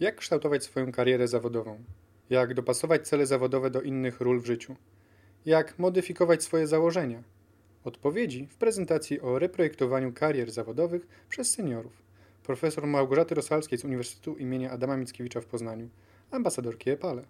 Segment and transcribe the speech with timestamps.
[0.00, 1.84] Jak kształtować swoją karierę zawodową?
[2.30, 4.76] Jak dopasować cele zawodowe do innych ról w życiu?
[5.46, 7.22] Jak modyfikować swoje założenia?
[7.84, 12.02] Odpowiedzi w prezentacji o reprojektowaniu karier zawodowych przez seniorów.
[12.42, 14.68] Profesor Małgorzaty Rosalskiej z Uniwersytetu im.
[14.70, 15.88] Adama Mickiewicza w Poznaniu,
[16.30, 17.24] ambasadorki EPALE.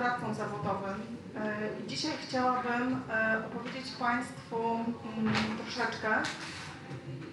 [0.00, 1.16] Doradcą zawodowym.
[1.80, 3.02] I dzisiaj chciałabym
[3.46, 4.74] opowiedzieć Państwu
[5.18, 6.08] mm, troszeczkę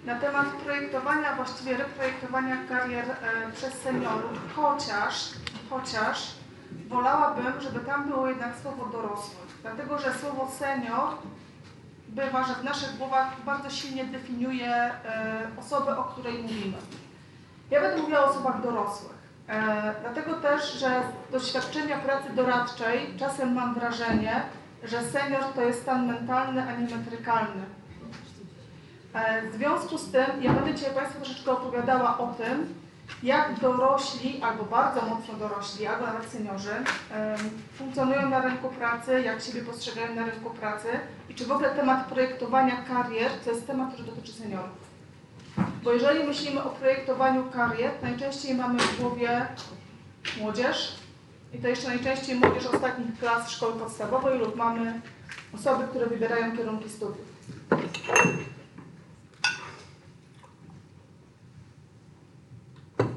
[0.06, 3.06] na temat projektowania, właściwie reprojektowania karier
[3.54, 5.30] przez seniorów, chociaż,
[5.70, 6.34] chociaż
[6.88, 11.10] wolałabym, żeby tam było jednak słowo dorosłych, dlatego że słowo senior
[12.08, 14.92] bywa, że w naszych głowach bardzo silnie definiuje
[15.60, 16.78] osobę, o której mówimy.
[17.72, 19.17] Ja będę mówiła o osobach dorosłych.
[19.48, 24.42] E, dlatego też, że z doświadczenia pracy doradczej czasem mam wrażenie,
[24.84, 27.64] że senior to jest stan mentalny, a nie metrykalny.
[29.14, 32.74] E, w związku z tym ja będę dzisiaj Państwu troszeczkę opowiadała o tym,
[33.24, 36.74] jak dorośli, albo bardzo mocno dorośli, albo nawet seniorzy
[37.74, 40.88] funkcjonują na rynku pracy, jak siebie postrzegają na rynku pracy
[41.30, 44.87] i czy w ogóle temat projektowania karier to jest temat, który dotyczy seniorów.
[45.84, 49.48] Bo jeżeli myślimy o projektowaniu karier, najczęściej mamy w głowie
[50.40, 50.96] młodzież
[51.54, 55.02] i to jeszcze najczęściej młodzież ostatnich klas szkoły podstawowej lub mamy
[55.54, 57.28] osoby, które wybierają kierunki studiów.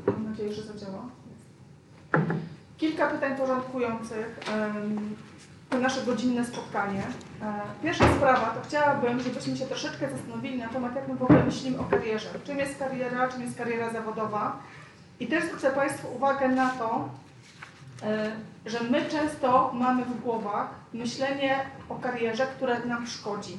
[0.07, 1.03] Mam nadzieję, że zadziała.
[2.79, 4.41] Kilka pytań porządkujących
[5.71, 7.03] to nasze godzinne spotkanie.
[7.43, 11.45] E, pierwsza sprawa, to chciałabym, żebyśmy się troszeczkę zastanowili na temat, jak my w ogóle
[11.45, 12.29] myślimy o karierze.
[12.45, 14.59] Czym jest kariera, czym jest kariera zawodowa.
[15.21, 17.09] I też zwrócę Państwu uwagę na to,
[18.03, 18.33] e,
[18.67, 23.59] że my często mamy w głowach myślenie o karierze, które nam szkodzi.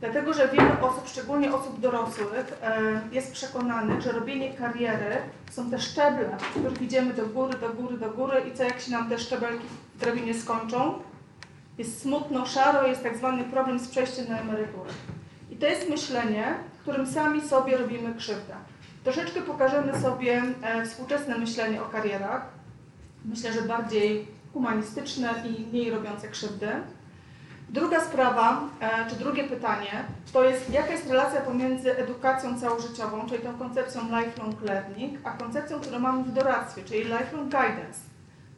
[0.00, 5.16] Dlatego, że wiele osób, szczególnie osób dorosłych, e, jest przekonanych, że robienie kariery
[5.50, 8.80] są te szczeble, w których idziemy do góry, do góry, do góry i co jak
[8.80, 10.94] się nam te szczebelki w drabinie skończą,
[11.78, 14.90] jest smutno, szaro, jest tak zwany problem z przejściem na emeryturę.
[15.50, 18.54] I to jest myślenie, którym sami sobie robimy krzywdę.
[19.04, 22.42] Troszeczkę pokażemy sobie e, współczesne myślenie o karierach.
[23.24, 26.68] Myślę, że bardziej humanistyczne i mniej robiące krzywdy.
[27.68, 33.42] Druga sprawa, e, czy drugie pytanie, to jest jaka jest relacja pomiędzy edukacją całożyciową, czyli
[33.42, 38.00] tą koncepcją lifelong learning, a koncepcją, którą mamy w doradztwie, czyli lifelong guidance.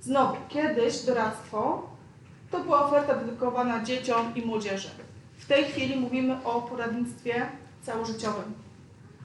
[0.00, 1.90] Znowu, kiedyś doradztwo
[2.50, 4.90] to była oferta dedykowana dzieciom i młodzieży.
[5.38, 7.46] W tej chwili mówimy o poradnictwie
[7.82, 8.54] całożyciowym.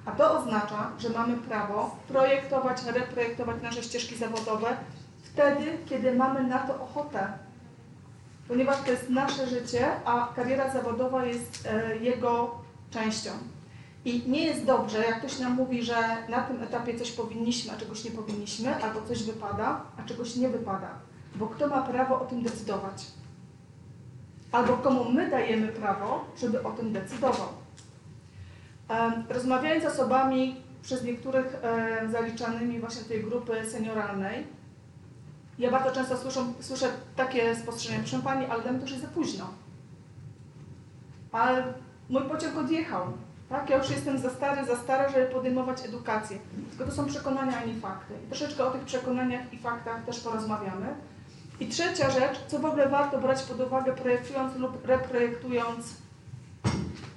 [0.05, 4.77] A to oznacza, że mamy prawo projektować, reprojektować nasze ścieżki zawodowe
[5.23, 7.27] wtedy, kiedy mamy na to ochotę,
[8.47, 12.61] ponieważ to jest nasze życie, a kariera zawodowa jest e, jego
[12.91, 13.31] częścią.
[14.05, 15.95] I nie jest dobrze, jak ktoś nam mówi, że
[16.29, 20.49] na tym etapie coś powinniśmy, a czegoś nie powinniśmy, albo coś wypada, a czegoś nie
[20.49, 20.89] wypada.
[21.35, 23.05] Bo kto ma prawo o tym decydować?
[24.51, 27.47] Albo komu my dajemy prawo, żeby o tym decydował?
[29.29, 31.55] Rozmawiając z osobami, przez niektórych
[32.11, 34.47] zaliczanymi właśnie tej grupy senioralnej,
[35.59, 39.03] ja bardzo często słyszę, słyszę takie spostrzeżenia, proszę Pani, ale dla mnie to już jest
[39.03, 39.45] za późno.
[41.31, 41.73] Ale
[42.09, 43.05] mój pociąg odjechał.
[43.49, 43.69] Tak?
[43.69, 46.37] Ja już jestem za stary, za stara, żeby podejmować edukację.
[46.69, 48.13] Tylko to są przekonania, a nie fakty.
[48.25, 50.95] I troszeczkę o tych przekonaniach i faktach też porozmawiamy.
[51.59, 55.95] I trzecia rzecz, co w ogóle warto brać pod uwagę projektując lub reprojektując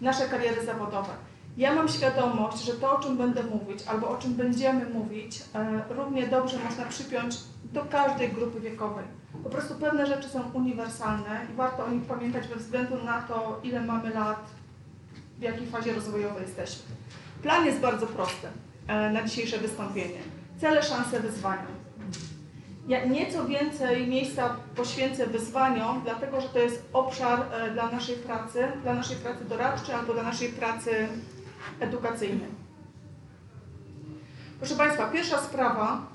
[0.00, 1.10] nasze kariery zawodowe.
[1.56, 5.82] Ja mam świadomość, że to, o czym będę mówić, albo o czym będziemy mówić, e,
[5.91, 7.37] równie dobrze można przypiąć
[7.73, 9.05] do każdej grupy wiekowej.
[9.45, 13.61] Po prostu pewne rzeczy są uniwersalne i warto o nich pamiętać bez względu na to,
[13.62, 14.51] ile mamy lat,
[15.39, 16.83] w jakiej fazie rozwojowej jesteśmy.
[17.42, 18.48] Plan jest bardzo prosty
[18.87, 20.19] e, na dzisiejsze wystąpienie.
[20.60, 21.78] Cele, szanse, wyzwania.
[22.89, 28.69] Ja nieco więcej miejsca poświęcę wyzwaniom, dlatego że to jest obszar e, dla naszej pracy,
[28.83, 31.09] dla naszej pracy doradczej albo dla naszej pracy
[31.81, 32.48] edukacyjnej.
[34.59, 36.07] Proszę Państwa, pierwsza sprawa,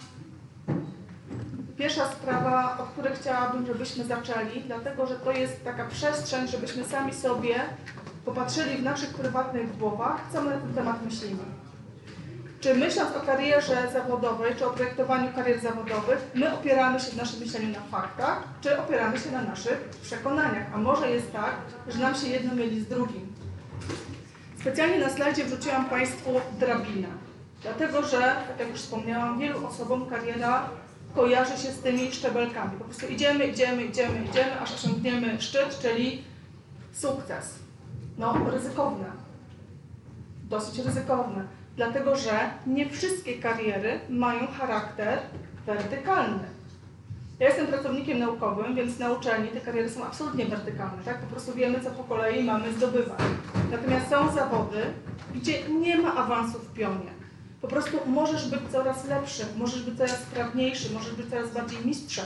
[1.77, 7.13] pierwsza sprawa, od której chciałabym, żebyśmy zaczęli, dlatego że to jest taka przestrzeń, żebyśmy sami
[7.13, 7.55] sobie
[8.25, 11.43] popatrzyli w naszych prywatnych głowach, co my na ten temat myślimy.
[12.59, 17.39] Czy myśląc o karierze zawodowej, czy o projektowaniu karier zawodowych, my opieramy się w naszym
[17.39, 20.67] myśleniu na faktach, czy opieramy się na naszych przekonaniach?
[20.75, 21.55] A może jest tak,
[21.87, 23.33] że nam się jedno myli z drugim.
[24.59, 27.07] Specjalnie na slajdzie wrzuciłam Państwu drabinę,
[27.61, 30.69] dlatego że, tak jak już wspomniałam, wielu osobom kariera
[31.15, 32.71] kojarzy się z tymi szczebelkami.
[32.79, 36.23] Po prostu idziemy, idziemy, idziemy, idziemy, aż osiągniemy szczyt, czyli
[36.93, 37.59] sukces.
[38.17, 39.05] No, ryzykowne.
[40.49, 41.45] Dosyć ryzykowne,
[41.75, 45.19] dlatego że nie wszystkie kariery mają charakter
[45.65, 46.43] wertykalny.
[47.39, 51.19] Ja jestem pracownikiem naukowym, więc na uczelni te kariery są absolutnie wertykalne, tak?
[51.19, 53.19] Po prostu wiemy, co po kolei mamy zdobywać.
[53.71, 54.83] Natomiast są zawody,
[55.35, 57.22] gdzie nie ma awansu w pionie.
[57.63, 62.25] Po prostu możesz być coraz lepszy, możesz być coraz sprawniejszy, możesz być coraz bardziej mistrzem.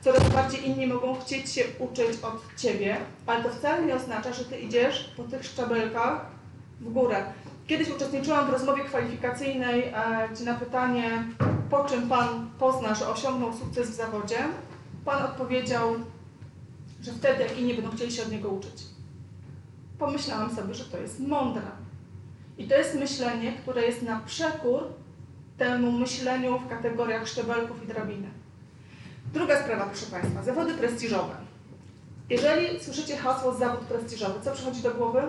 [0.00, 4.44] Coraz bardziej inni mogą chcieć się uczyć od ciebie, ale to wcale nie oznacza, że
[4.44, 6.26] ty idziesz po tych szczebelkach
[6.80, 7.24] w górę.
[7.66, 11.24] Kiedyś uczestniczyłam w rozmowie kwalifikacyjnej, e, gdzie na pytanie,
[11.70, 14.38] po czym Pan pozna, że osiągnął sukces w zawodzie,
[15.04, 15.94] Pan odpowiedział,
[17.02, 18.82] że wtedy, jak inni będą chcieli się od niego uczyć.
[19.98, 21.77] Pomyślałam sobie, że to jest mądre.
[22.58, 24.82] I to jest myślenie, które jest na przekór
[25.58, 28.28] temu myśleniu w kategoriach szczebelków i drabiny.
[29.34, 31.34] Druga sprawa, proszę Państwa, zawody prestiżowe.
[32.30, 35.22] Jeżeli słyszycie hasło zawód prestiżowy, co przychodzi do głowy?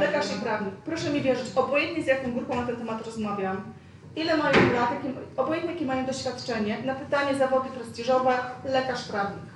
[0.00, 0.74] Lekarz i prawnik.
[0.74, 3.62] Proszę mi wierzyć, obojętnie z jaką grupą na ten temat rozmawiam,
[4.16, 4.90] ile mają lat,
[5.36, 9.50] obojętnie jakie mają doświadczenie, na pytanie zawody prestiżowe, lekarz, prawnik.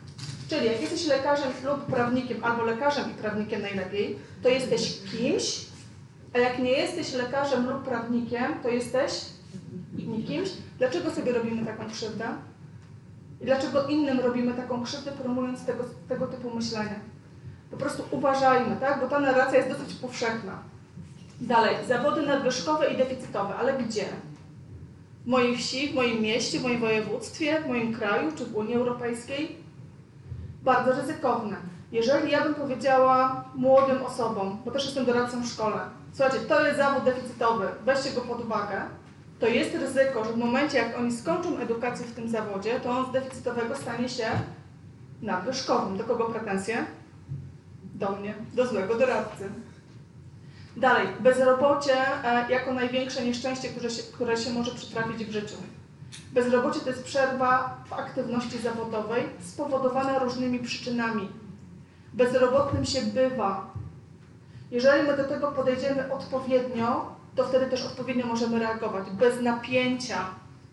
[0.49, 5.67] Czyli jak jesteś lekarzem lub prawnikiem, albo lekarzem i prawnikiem najlepiej, to jesteś kimś,
[6.35, 9.25] a jak nie jesteś lekarzem lub prawnikiem, to jesteś
[9.93, 10.49] nikimś.
[10.79, 12.25] Dlaczego sobie robimy taką krzywdę?
[13.41, 17.00] I dlaczego innym robimy taką krzywdę, promując tego, tego typu myślenie?
[17.70, 19.00] Po prostu uważajmy, tak?
[19.00, 20.58] bo ta narracja jest dosyć powszechna.
[21.41, 24.05] Dalej, zawody nadwyżkowe i deficytowe, ale gdzie?
[25.25, 28.75] W mojej wsi, w moim mieście, w moim województwie, w moim kraju czy w Unii
[28.75, 29.56] Europejskiej?
[30.64, 31.56] Bardzo ryzykowne.
[31.93, 35.76] Jeżeli ja bym powiedziała młodym osobom, bo też jestem doradcą w szkole,
[36.12, 38.82] słuchajcie, to jest zawód deficytowy, weźcie go pod uwagę,
[39.40, 43.06] to jest ryzyko, że w momencie, jak oni skończą edukację w tym zawodzie, to on
[43.06, 44.26] z deficytowego stanie się
[45.22, 45.96] nadwyżkowym.
[45.96, 46.87] Do kogo pretensje?
[47.94, 49.49] Do mnie, do złego doradcy.
[50.76, 55.56] Dalej, bezrobocie e, jako największe nieszczęście, które się, które się może przytrafić w życiu.
[56.32, 61.28] Bezrobocie to jest przerwa w aktywności zawodowej spowodowana różnymi przyczynami.
[62.12, 63.70] Bezrobotnym się bywa.
[64.70, 70.19] Jeżeli my do tego podejdziemy odpowiednio, to wtedy też odpowiednio możemy reagować, bez napięcia,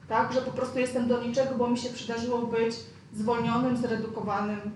[0.07, 2.75] tak, że po prostu jestem do niczego, bo mi się przydarzyło być
[3.13, 4.71] zwolnionym, zredukowanym.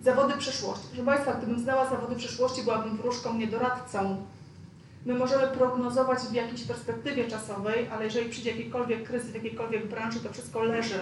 [0.00, 0.86] Zawody przyszłości.
[0.88, 4.22] Proszę Państwa, gdybym znała zawody przyszłości, byłabym wróżką, nie doradcą.
[5.08, 10.20] My możemy prognozować w jakiejś perspektywie czasowej, ale jeżeli przyjdzie jakikolwiek kryzys w jakiejkolwiek branży,
[10.20, 10.98] to wszystko leży.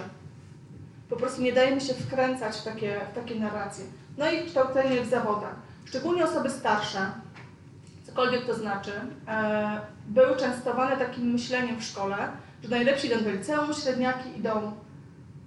[1.09, 3.85] Po prostu nie dajemy się wkręcać w takie, w takie narracje.
[4.17, 5.55] No i kształcenie w zawodach.
[5.85, 7.11] Szczególnie osoby starsze,
[8.05, 8.91] cokolwiek to znaczy,
[9.27, 12.17] e, były częstowane takim myśleniem w szkole,
[12.63, 14.71] że najlepsi idą do liceum, średniaki idą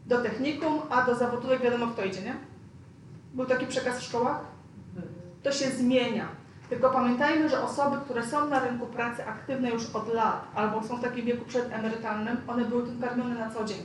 [0.06, 2.36] do technikum, a do zawodówek wiadomo kto idzie, nie?
[3.34, 4.40] Był taki przekaz w szkołach?
[5.42, 6.39] To się zmienia.
[6.70, 10.96] Tylko pamiętajmy, że osoby, które są na rynku pracy aktywne już od lat, albo są
[10.96, 13.82] w takim wieku przedemerytalnym, one były tym karmione na co dzień.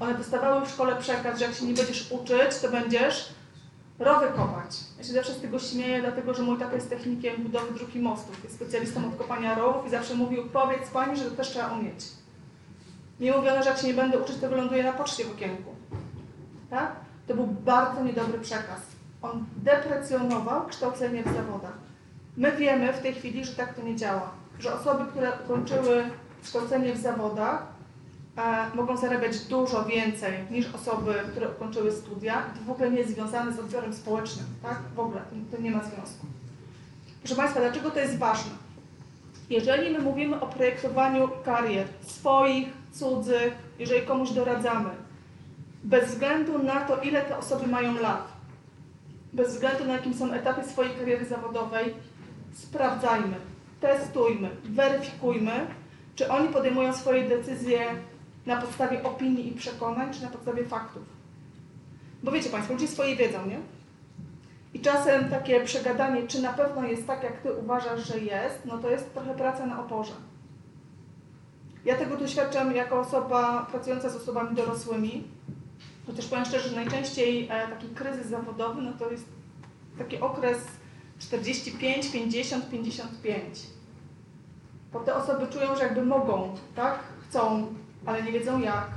[0.00, 3.34] One dostawały w szkole przekaz, że jak się nie będziesz uczyć, to będziesz
[3.98, 4.76] rowy kopać.
[4.98, 8.00] Ja się zawsze z tego śmieję, dlatego że mój tata jest technikiem budowy dróg i
[8.00, 11.68] mostów, jest specjalistą od kopania rowów i zawsze mówił, powiedz pani, że to też trzeba
[11.68, 12.04] umieć.
[13.20, 15.74] Mi mówiono, że jak się nie będę uczyć, to wyląduję na poczcie w okienku.
[16.70, 16.92] Tak?
[17.26, 18.80] To był bardzo niedobry przekaz.
[19.22, 21.84] On deprecjonował kształcenie w zawodach.
[22.36, 24.30] My wiemy w tej chwili, że tak to nie działa.
[24.58, 26.04] Że osoby, które ukończyły
[26.42, 27.66] kształcenie w zawodach,
[28.36, 32.42] e, mogą zarabiać dużo więcej niż osoby, które ukończyły studia.
[32.42, 34.46] To w ogóle nie jest związane z odbiorem społecznym.
[34.62, 34.78] Tak?
[34.94, 36.26] W ogóle to, nie ma związku.
[37.20, 38.50] Proszę Państwa, dlaczego to jest ważne?
[39.50, 44.90] Jeżeli my mówimy o projektowaniu karier swoich, cudzych, jeżeli komuś doradzamy,
[45.84, 48.28] bez względu na to, ile te osoby mają lat,
[49.32, 51.94] bez względu na jakim są etapie swojej kariery zawodowej,
[52.54, 53.36] sprawdzajmy,
[53.80, 55.66] testujmy, weryfikujmy,
[56.14, 57.80] czy oni podejmują swoje decyzje
[58.46, 61.02] na podstawie opinii i przekonań, czy na podstawie faktów.
[62.22, 63.58] Bo wiecie Państwo, ludzie swoje wiedzą, nie?
[64.74, 68.78] I czasem takie przegadanie, czy na pewno jest tak, jak Ty uważasz, że jest, no
[68.78, 70.12] to jest trochę praca na oporze.
[71.84, 75.24] Ja tego doświadczam jako osoba pracująca z osobami dorosłymi,
[76.06, 79.24] chociaż powiem szczerze, że najczęściej e, taki kryzys zawodowy, no to jest
[79.98, 80.58] taki okres
[81.18, 83.60] 45, 50, 55.
[84.92, 86.98] Bo te osoby czują, że jakby mogą, tak?
[87.28, 87.74] Chcą,
[88.06, 88.88] ale nie wiedzą jak.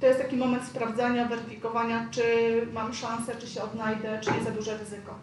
[0.00, 2.22] To jest taki moment sprawdzania, weryfikowania, czy
[2.72, 5.14] mam szansę, czy się odnajdę, czy jest za duże ryzyko.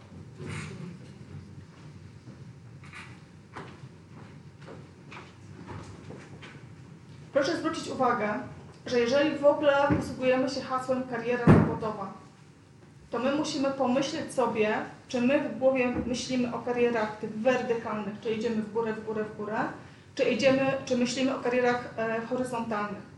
[7.33, 8.33] Proszę zwrócić uwagę,
[8.85, 12.13] że jeżeli w ogóle posługujemy się hasłem kariera zawodowa,
[13.11, 18.33] to my musimy pomyśleć sobie, czy my w głowie myślimy o karierach tych wertykalnych, czy
[18.33, 19.57] idziemy w górę, w górę, w górę,
[20.15, 23.09] czy idziemy, czy myślimy o karierach e, horyzontalnych.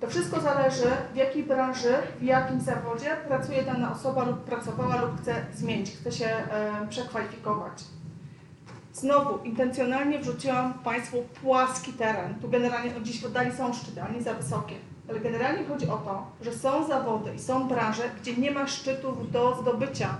[0.00, 5.20] To wszystko zależy, w jakiej branży, w jakim zawodzie pracuje dana osoba lub pracowała lub
[5.20, 7.84] chce zmienić, chce się e, przekwalifikować.
[8.92, 12.34] Znowu, intencjonalnie wrzuciłam Państwu płaski teren.
[12.34, 14.74] Tu generalnie no dziś oddali są szczyty, ale nie za wysokie.
[15.10, 19.30] Ale generalnie chodzi o to, że są zawody i są branże, gdzie nie ma szczytów
[19.30, 20.18] do zdobycia.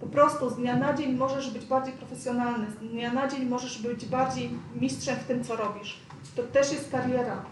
[0.00, 3.82] Po prostu z dnia na dzień możesz być bardziej profesjonalny, z dnia na dzień możesz
[3.82, 6.00] być bardziej mistrzem w tym, co robisz.
[6.36, 7.44] To też jest kariera.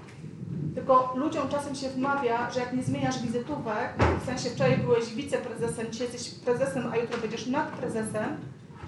[0.75, 5.87] Tylko ludziom czasem się wmawia, że jak nie zmieniasz wizytówek, w sensie wczoraj byłeś wiceprezesem,
[5.91, 8.37] dzisiaj jesteś prezesem, a jutro będziesz nadprezesem,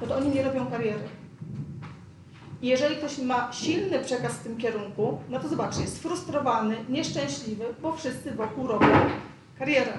[0.01, 1.22] no to oni nie robią kariery.
[2.63, 7.65] I jeżeli ktoś ma silny przekaz w tym kierunku, no to zobaczcie, jest sfrustrowany, nieszczęśliwy,
[7.83, 8.87] bo wszyscy wokół robią
[9.59, 9.93] karierę.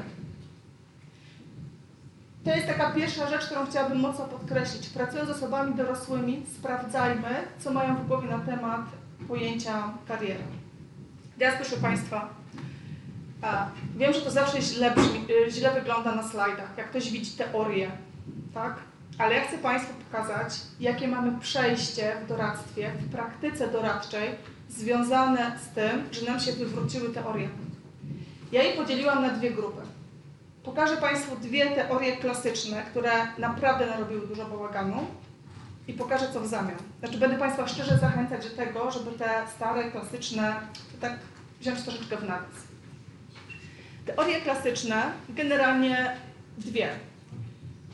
[2.44, 4.90] To jest taka pierwsza rzecz, którą chciałabym mocno podkreślić.
[4.90, 7.30] Pracując z osobami dorosłymi, sprawdzajmy,
[7.60, 8.82] co mają w głowie na temat
[9.28, 10.44] pojęcia kariery.
[11.40, 12.30] Teraz proszę Państwa,
[13.96, 17.92] wiem, że to zawsze źle, brzmi, źle wygląda na slajdach, jak ktoś widzi teorię,
[18.54, 18.76] tak?
[19.18, 24.30] Ale ja chcę Państwu pokazać, jakie mamy przejście w doradztwie, w praktyce doradczej,
[24.70, 27.50] związane z tym, że nam się wywróciły teorie.
[28.52, 29.82] Ja je podzieliłam na dwie grupy.
[30.64, 35.08] Pokażę Państwu dwie teorie klasyczne, które naprawdę narobiły dużo bałaganu
[35.88, 36.78] i pokażę, co w zamian.
[37.00, 40.56] Znaczy, będę Państwa szczerze zachęcać do tego, żeby te stare, klasyczne,
[41.02, 41.14] tak
[41.62, 42.74] wziąć troszeczkę w nawias.
[44.06, 46.18] Teorie klasyczne, generalnie
[46.58, 46.90] dwie.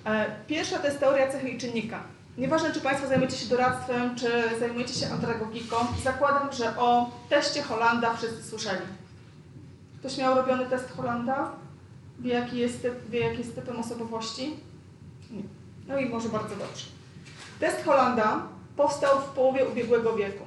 [0.10, 2.04] E, pierwsza to jest teoria cechy i czynnika.
[2.38, 8.14] Nieważne, czy Państwo zajmujecie się doradztwem, czy zajmujecie się andragogiką, zakładam, że o teście Holanda
[8.14, 8.86] wszyscy słyszeli.
[10.00, 11.52] Ktoś miał robiony test Holanda?
[12.20, 14.56] Wie, jaki jest, typ, wie, jaki jest typem osobowości?
[15.32, 15.44] Nie.
[15.88, 16.86] No i może bardzo dobrze.
[17.60, 18.42] Test Holanda
[18.78, 20.44] powstał w połowie ubiegłego wieku.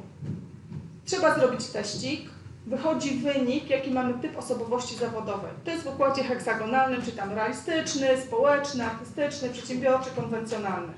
[1.04, 2.31] Trzeba zrobić teścik,
[2.66, 5.50] wychodzi wynik, jaki mamy typ osobowości zawodowej.
[5.64, 10.92] To jest w układzie heksagonalnym, czy tam realistyczny, społeczny, artystyczny, przedsiębiorczy, konwencjonalny.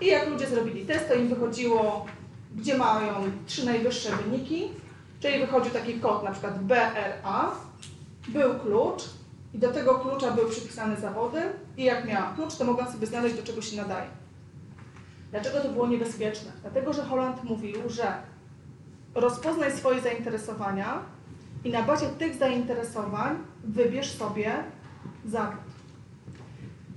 [0.00, 2.06] I jak ludzie zrobili test, to im wychodziło,
[2.56, 3.14] gdzie mają
[3.46, 4.68] trzy najwyższe wyniki,
[5.20, 7.50] czyli wychodził taki kod, na przykład BRA,
[8.28, 9.02] był klucz
[9.54, 11.40] i do tego klucza były przypisane zawody
[11.76, 14.06] i jak miała klucz, to mogła sobie znaleźć, do czego się nadaje.
[15.30, 16.52] Dlaczego to było niebezpieczne?
[16.62, 18.12] Dlatego, że Holland mówił, że
[19.16, 20.98] rozpoznaj swoje zainteresowania
[21.64, 24.52] i na bazie tych zainteresowań wybierz sobie
[25.24, 25.60] zawód.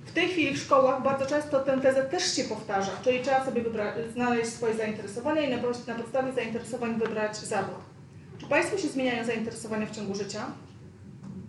[0.05, 3.61] W tej chwili w szkołach bardzo często tę tezę też się powtarza, czyli trzeba sobie
[3.61, 5.57] wybrać, znaleźć swoje zainteresowania i na,
[5.87, 7.79] na podstawie zainteresowań wybrać zawód.
[8.37, 10.45] Czy Państwu się zmieniają zainteresowania w ciągu życia?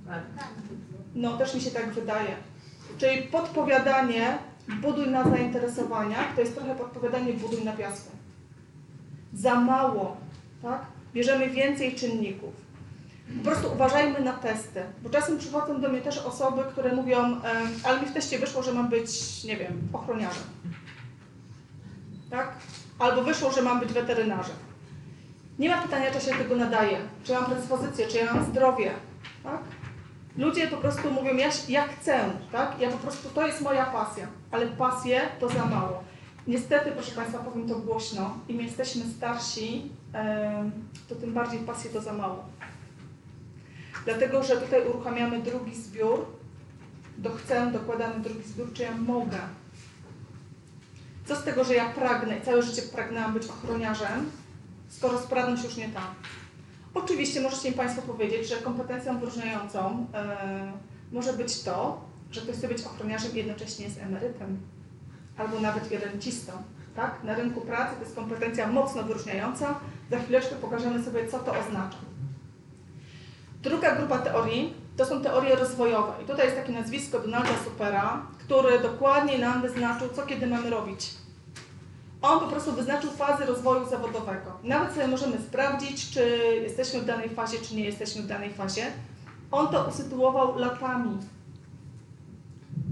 [0.07, 0.23] Tak.
[1.15, 2.37] No, też mi się tak wydaje.
[2.99, 4.39] Czyli podpowiadanie
[4.81, 8.11] buduj na zainteresowaniach to jest trochę podpowiadanie buduj na piasku.
[9.35, 10.17] Za mało
[10.63, 10.81] tak?
[11.15, 12.55] Bierzemy więcej czynników.
[13.39, 17.41] Po prostu uważajmy na testy, bo czasem przychodzą do mnie też osoby, które mówią,
[17.85, 20.43] ale mi w teście wyszło, że mam być, nie wiem, ochroniarzem.
[22.31, 22.53] Tak?
[22.99, 24.57] Albo wyszło, że mam być weterynarzem.
[25.59, 28.91] Nie ma pytania, czy się tego nadaje, czy mam predyspozycję, czy ja mam zdrowie.
[29.43, 29.61] Tak?
[30.37, 32.21] Ludzie po prostu mówią, ja, ja chcę,
[32.53, 32.81] tak?
[32.81, 36.05] Ja po prostu, to jest moja pasja, ale pasję to za mało.
[36.51, 39.91] Niestety, proszę Państwa, powiem to głośno, im jesteśmy starsi,
[41.09, 42.45] to tym bardziej pasji to za mało.
[44.05, 46.27] Dlatego, że tutaj uruchamiamy drugi zbiór,
[47.19, 49.39] do chcę dokładamy drugi zbiór, czy ja mogę.
[51.27, 54.31] Co z tego, że ja pragnę i całe życie pragnęłam być ochroniarzem,
[54.89, 56.15] skoro sprawność już nie tam.
[56.95, 60.73] Oczywiście możecie mi Państwo powiedzieć, że kompetencją wyróżniającą e,
[61.13, 64.59] może być to, że ktoś chce być ochroniarzem i jednocześnie jest emerytem
[65.41, 66.53] albo nawet rencistą.
[66.97, 67.25] Tak?
[67.25, 69.75] Na rynku pracy to jest kompetencja mocno wyróżniająca.
[70.11, 71.99] Za chwileczkę pokażemy sobie, co to oznacza.
[73.63, 76.13] Druga grupa teorii to są teorie rozwojowe.
[76.23, 81.11] I tutaj jest takie nazwisko Donalda Supera, który dokładnie nam wyznaczył, co kiedy mamy robić.
[82.23, 84.59] On po prostu wyznaczył fazy rozwoju zawodowego.
[84.63, 88.87] Nawet sobie możemy sprawdzić, czy jesteśmy w danej fazie, czy nie jesteśmy w danej fazie.
[89.51, 91.19] On to usytuował latami.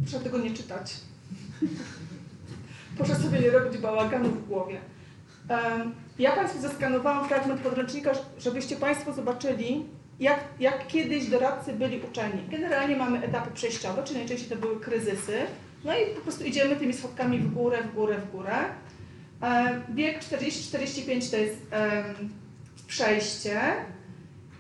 [0.02, 0.94] Proszę tego nie czytać.
[2.98, 4.80] Proszę sobie nie robić bałaganu w głowie.
[6.18, 9.84] Ja Państwu zeskanowałam fragment podręcznika, żebyście Państwo zobaczyli,
[10.20, 12.42] jak, jak kiedyś doradcy byli uczeni.
[12.50, 15.38] Generalnie mamy etapy przejściowe, czyli najczęściej to były kryzysy.
[15.84, 18.56] No i po prostu idziemy tymi schodkami w górę, w górę, w górę.
[19.94, 21.66] Wiek 40-45 to jest
[22.86, 23.60] przejście.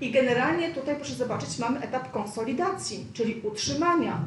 [0.00, 4.20] I generalnie tutaj proszę zobaczyć, mamy etap konsolidacji, czyli utrzymania.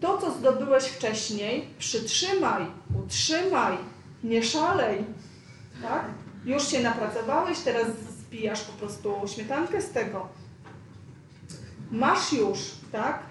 [0.00, 2.66] To, co zdobyłeś wcześniej, przytrzymaj,
[3.04, 3.76] utrzymaj,
[4.24, 5.04] nie szalej.
[5.82, 6.04] Tak?
[6.44, 7.86] Już się napracowałeś, teraz
[8.20, 10.28] zbijasz po prostu śmietankę z tego.
[11.90, 12.58] Masz już,
[12.92, 13.22] tak?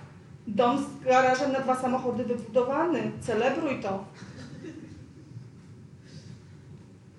[0.47, 3.11] Dom z garażem na dwa samochody wybudowany.
[3.21, 4.05] Celebruj to.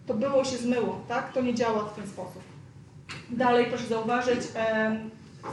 [0.07, 1.33] To było się zmyło, tak?
[1.33, 2.43] To nie działa w ten sposób.
[3.31, 4.41] Dalej proszę zauważyć,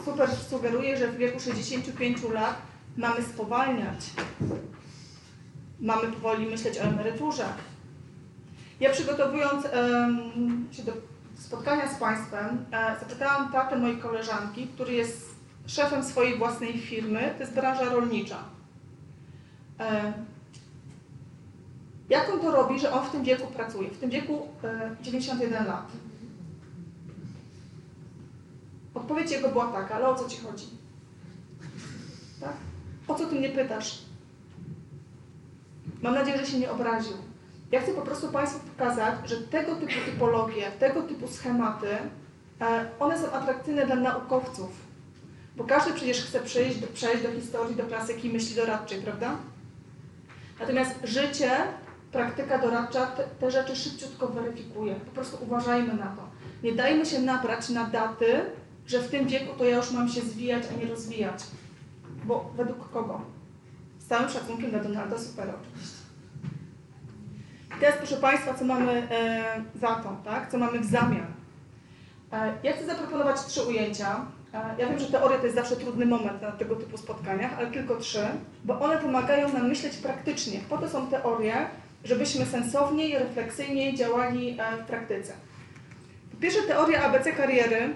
[0.06, 2.56] super sugeruje, że w wieku 65 lat
[2.98, 4.00] mamy spowalniać.
[5.80, 7.46] Mamy powoli myśleć o emeryturze.
[8.80, 9.70] Ja przygotowując e,
[10.72, 10.92] się do
[11.40, 15.36] spotkania z Państwem, e, zapytałam tatę mojej koleżanki, który jest
[15.68, 18.40] szefem swojej własnej firmy, to jest branża rolnicza.
[19.80, 20.14] E,
[22.10, 23.90] jak on to robi, że on w tym wieku pracuje?
[23.90, 25.88] W tym wieku e, 91 lat.
[28.94, 30.66] Odpowiedź jego była taka, ale o co ci chodzi?
[32.42, 32.54] Tak?
[33.08, 34.02] O co ty mnie pytasz?
[36.02, 37.18] Mam nadzieję, że się nie obraził.
[37.72, 41.98] Ja chcę po prostu Państwu pokazać, że tego typu typologie, tego typu schematy,
[42.62, 44.70] e, one są atrakcyjne dla naukowców.
[45.58, 49.36] Bo każdy przecież chce przejść do, przejść do historii, do klasyki myśli doradczej, prawda?
[50.60, 51.52] Natomiast życie,
[52.12, 54.96] praktyka doradcza te, te rzeczy szybciutko weryfikuje.
[54.96, 56.22] Po prostu uważajmy na to.
[56.64, 58.42] Nie dajmy się nabrać na daty,
[58.88, 61.44] że w tym wieku to ja już mam się zwijać, a nie rozwijać.
[62.26, 63.22] Bo według kogo?
[64.00, 66.06] Z całym szacunkiem dla Donalda Supera oczywiście.
[67.78, 69.44] I teraz proszę Państwa, co mamy e,
[69.80, 70.52] za to, tak?
[70.52, 71.28] co mamy w zamian.
[72.34, 74.26] E, ja chcę zaproponować trzy ujęcia.
[74.54, 77.72] E, ja wiem, że teoria to jest zawsze trudny moment na tego typu spotkaniach, ale
[77.72, 78.28] tylko trzy,
[78.64, 80.60] bo one pomagają nam myśleć praktycznie.
[80.70, 81.56] Po to są teorie,
[82.04, 85.34] żebyśmy sensowniej, refleksyjniej działali w praktyce.
[86.32, 87.96] Po pierwsze teoria ABC kariery.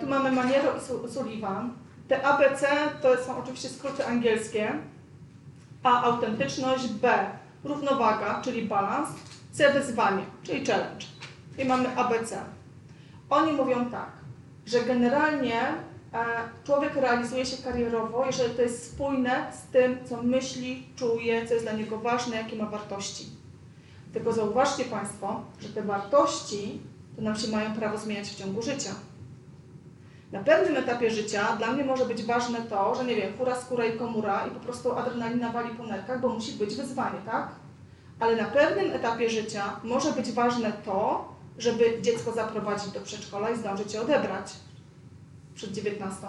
[0.00, 1.72] Tu mamy Maniero i Sullivan.
[2.08, 2.68] Te ABC
[3.02, 4.72] to są oczywiście skróty angielskie.
[5.82, 7.30] A autentyczność, B
[7.64, 9.08] równowaga, czyli balans,
[9.52, 11.06] C wyzwanie, czyli challenge.
[11.58, 12.38] I mamy ABC.
[13.30, 14.10] Oni mówią tak,
[14.66, 15.74] że generalnie e,
[16.64, 21.66] człowiek realizuje się karierowo, jeżeli to jest spójne z tym, co myśli, czuje, co jest
[21.66, 23.26] dla niego ważne, jakie ma wartości.
[24.12, 26.80] Tylko zauważcie Państwo, że te wartości
[27.16, 28.90] to nam się mają prawo zmieniać w ciągu życia.
[30.32, 33.84] Na pewnym etapie życia dla mnie może być ważne to, że nie wiem, fura, skóra
[33.84, 37.48] i komura i po prostu adrenalina wali po nerkach, bo musi być wyzwanie, tak?
[38.20, 43.56] Ale na pewnym etapie życia może być ważne to, żeby dziecko zaprowadzić do przedszkola i
[43.56, 44.52] zdążyć je odebrać
[45.54, 46.26] przed 19.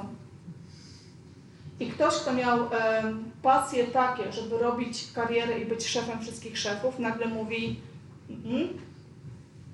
[1.79, 3.03] I ktoś, kto miał e,
[3.41, 7.79] pasje takie, żeby robić karierę i być szefem wszystkich szefów, nagle mówi
[8.29, 8.69] mm,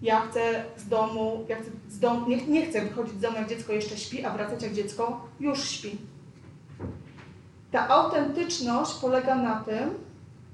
[0.05, 3.49] ja chcę z domu, ja chcę z domu nie, nie chcę wychodzić z domu, jak
[3.49, 5.97] dziecko jeszcze śpi, a wracać, jak dziecko już śpi.
[7.71, 9.89] Ta autentyczność polega na tym,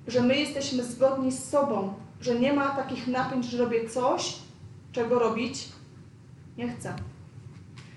[0.08, 4.36] że my jesteśmy zgodni z sobą, że nie ma takich napięć, że robię coś,
[4.92, 5.70] czego robić
[6.58, 6.94] nie chcę.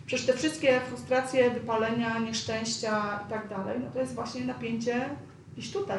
[0.07, 5.09] Przecież te wszystkie frustracje, wypalenia, nieszczęścia i tak dalej, no to jest właśnie napięcie
[5.57, 5.99] gdzieś tutaj.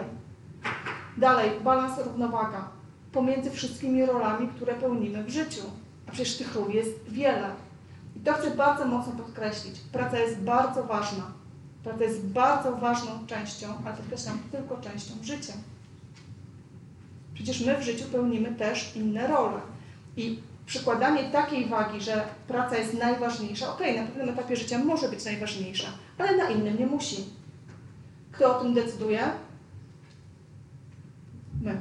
[1.17, 2.74] Dalej, balans, równowaga
[3.15, 5.62] pomiędzy wszystkimi rolami, które pełnimy w życiu.
[6.08, 7.49] A przecież tych ról jest wiele.
[8.15, 9.80] I to chcę bardzo mocno podkreślić.
[9.91, 11.32] Praca jest bardzo ważna.
[11.84, 15.54] Praca jest bardzo ważną częścią, ale podkreślam, tylko częścią życia.
[17.34, 19.60] Przecież my w życiu pełnimy też inne role.
[20.17, 25.10] I przykładanie takiej wagi, że praca jest najważniejsza, okej, okay, na pewnym etapie życia może
[25.10, 27.23] być najważniejsza, ale na innym nie musi.
[28.32, 29.21] Kto o tym decyduje?
[31.62, 31.78] My.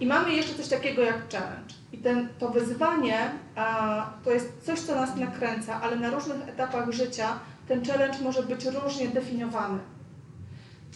[0.00, 1.74] I mamy jeszcze coś takiego jak challenge.
[1.92, 6.90] I ten, to wyzwanie a, to jest coś, co nas nakręca, ale na różnych etapach
[6.90, 9.78] życia ten challenge może być różnie definiowany.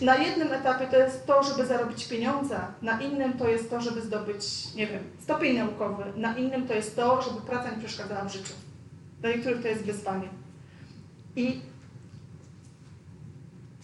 [0.01, 4.01] Na jednym etapie to jest to, żeby zarobić pieniądze, na innym to jest to, żeby
[4.01, 8.33] zdobyć, nie wiem, stopień naukowy, na innym to jest to, żeby praca nie przeszkadzała w
[8.33, 8.53] życiu.
[9.21, 10.29] Dla niektórych to jest wyzwanie.
[11.37, 11.61] I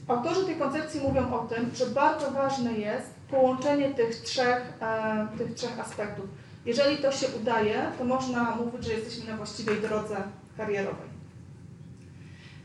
[0.09, 5.55] autorzy tej koncepcji mówią o tym, że bardzo ważne jest połączenie tych trzech, e, tych
[5.55, 6.25] trzech aspektów.
[6.67, 10.17] Jeżeli to się udaje, to można mówić, że jesteśmy na właściwej drodze
[10.57, 11.11] karierowej.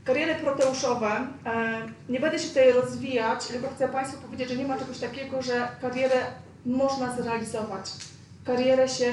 [0.05, 4.79] Kariery proteuszowe, e, nie będę się tutaj rozwijać, tylko chcę Państwu powiedzieć, że nie ma
[4.79, 6.25] czegoś takiego, że karierę
[6.65, 7.91] można zrealizować.
[8.45, 9.11] Karierę się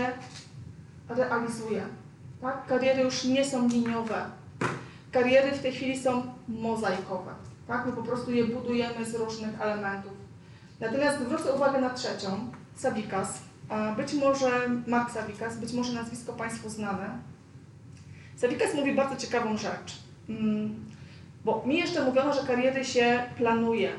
[1.08, 1.82] realizuje.
[2.40, 2.66] Tak?
[2.66, 4.24] Kariery już nie są liniowe.
[5.12, 7.34] Kariery w tej chwili są mozaikowe.
[7.68, 7.86] Tak?
[7.86, 10.21] My po prostu je budujemy z różnych elementów.
[10.83, 13.38] Natomiast zwrócę uwagę na trzecią, Savikas.
[13.97, 17.18] Być może Mark Savikas, być może nazwisko Państwu znane.
[18.37, 19.99] Savikas mówi bardzo ciekawą rzecz.
[20.29, 20.85] Mm,
[21.45, 23.92] bo mi jeszcze mówiono, że kariery się planuje.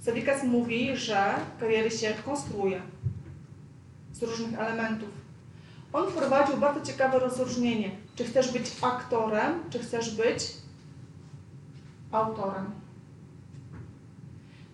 [0.00, 2.82] Savikas mówi, że kariery się konstruuje
[4.12, 5.08] z różnych elementów.
[5.92, 7.90] On wprowadził bardzo ciekawe rozróżnienie.
[8.14, 10.52] Czy chcesz być aktorem, czy chcesz być
[12.12, 12.85] autorem.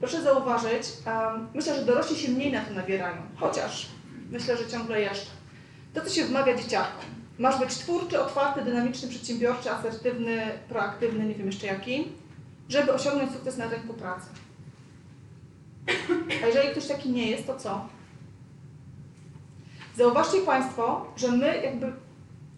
[0.03, 3.89] Proszę zauważyć, um, myślę, że dorośli się mniej na to nabierają, chociaż
[4.31, 5.31] myślę, że ciągle jeszcze.
[5.95, 7.05] To, co się wmawia dzieciakom.
[7.39, 12.09] Masz być twórczy, otwarty, dynamiczny, przedsiębiorczy, asertywny, proaktywny, nie wiem jeszcze jaki,
[12.69, 14.27] żeby osiągnąć sukces na rynku pracy.
[16.45, 17.89] A jeżeli ktoś taki nie jest, to co?
[19.97, 21.93] Zauważcie Państwo, że my jakby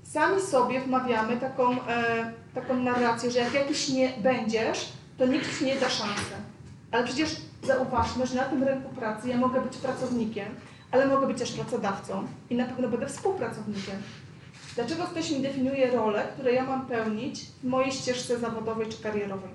[0.02, 5.64] sami sobie wmawiamy taką, e, taką narrację, że jak jakiś nie będziesz, to nikt Ci
[5.64, 6.53] nie da szansy.
[6.94, 10.48] Ale przecież zauważmy, że na tym rynku pracy ja mogę być pracownikiem,
[10.90, 13.96] ale mogę być też pracodawcą i na pewno będę współpracownikiem.
[14.74, 19.50] Dlaczego ktoś mi definiuje rolę, które ja mam pełnić w mojej ścieżce zawodowej czy karierowej?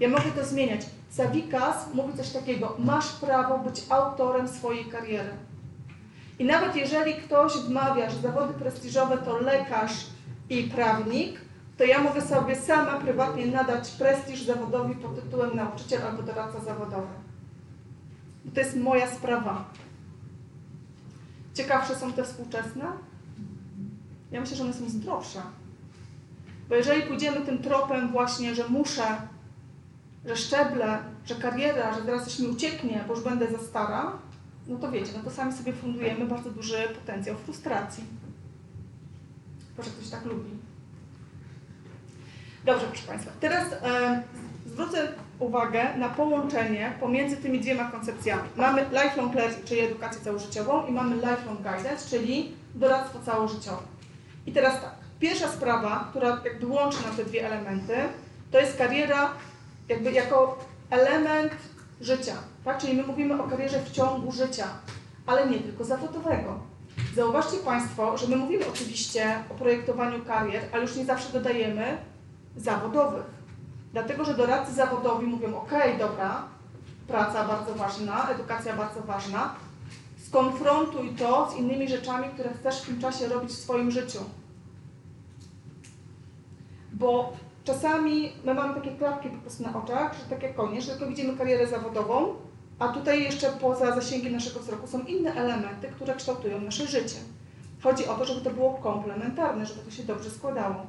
[0.00, 0.80] Ja mogę to zmieniać.
[1.10, 5.30] Savikas mówi coś takiego, masz prawo być autorem swojej kariery.
[6.38, 10.06] I nawet jeżeli ktoś wmawia, że zawody prestiżowe to lekarz
[10.50, 11.40] i prawnik,
[11.78, 17.14] to ja mogę sobie sama prywatnie nadać prestiż zawodowi pod tytułem nauczyciel albo doradca zawodowy.
[18.44, 19.64] Bo to jest moja sprawa.
[21.54, 22.84] Ciekawsze są te współczesne?
[24.30, 25.42] Ja myślę, że one są zdrowsze.
[26.68, 29.06] Bo jeżeli pójdziemy tym tropem właśnie, że muszę,
[30.24, 34.12] że szczeble, że kariera, że teraz coś mi ucieknie, bo już będę za stara,
[34.68, 38.04] no to wiecie, no to sami sobie fundujemy bardzo duży potencjał frustracji.
[39.78, 40.50] Może ktoś tak lubi.
[42.66, 43.30] Dobrze, proszę Państwa.
[43.40, 44.22] Teraz e,
[44.66, 48.42] zwrócę uwagę na połączenie pomiędzy tymi dwiema koncepcjami.
[48.56, 53.82] Mamy lifelong learning, czyli edukację całożyciową i mamy lifelong guidance, czyli doradztwo całożyciowe.
[54.46, 57.94] I teraz tak, pierwsza sprawa, która jakby łączy nam te dwie elementy,
[58.50, 59.30] to jest kariera
[59.88, 60.58] jakby jako
[60.90, 61.52] element
[62.00, 62.78] życia, tak?
[62.78, 64.66] Czyli my mówimy o karierze w ciągu życia,
[65.26, 66.60] ale nie tylko zawodowego.
[67.16, 71.98] Zauważcie Państwo, że my mówimy oczywiście o projektowaniu karier, ale już nie zawsze dodajemy
[72.56, 73.24] zawodowych.
[73.92, 76.42] Dlatego, że doradcy zawodowi mówią, ok, dobra,
[77.08, 79.54] praca bardzo ważna, edukacja bardzo ważna,
[80.26, 84.18] skonfrontuj to z innymi rzeczami, które chcesz w tym czasie robić w swoim życiu.
[86.92, 87.32] Bo
[87.64, 91.06] czasami my mamy takie klapki po prostu na oczach, że tak jak konie, że tylko
[91.06, 92.34] widzimy karierę zawodową,
[92.78, 97.16] a tutaj jeszcze poza zasięgiem naszego wzroku są inne elementy, które kształtują nasze życie.
[97.82, 100.86] Chodzi o to, żeby to było komplementarne, żeby to się dobrze składało.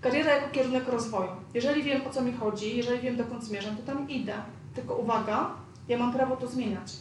[0.00, 1.30] Kariera jako kierunek rozwoju.
[1.54, 4.34] Jeżeli wiem o co mi chodzi, jeżeli wiem dokąd zmierzam, to tam idę.
[4.74, 5.50] Tylko uwaga,
[5.88, 6.92] ja mam prawo to zmieniać.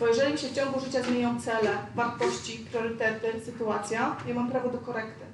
[0.00, 4.68] Bo jeżeli mi się w ciągu życia zmienią cele, wartości, priorytety, sytuacja, ja mam prawo
[4.68, 5.24] do korekty.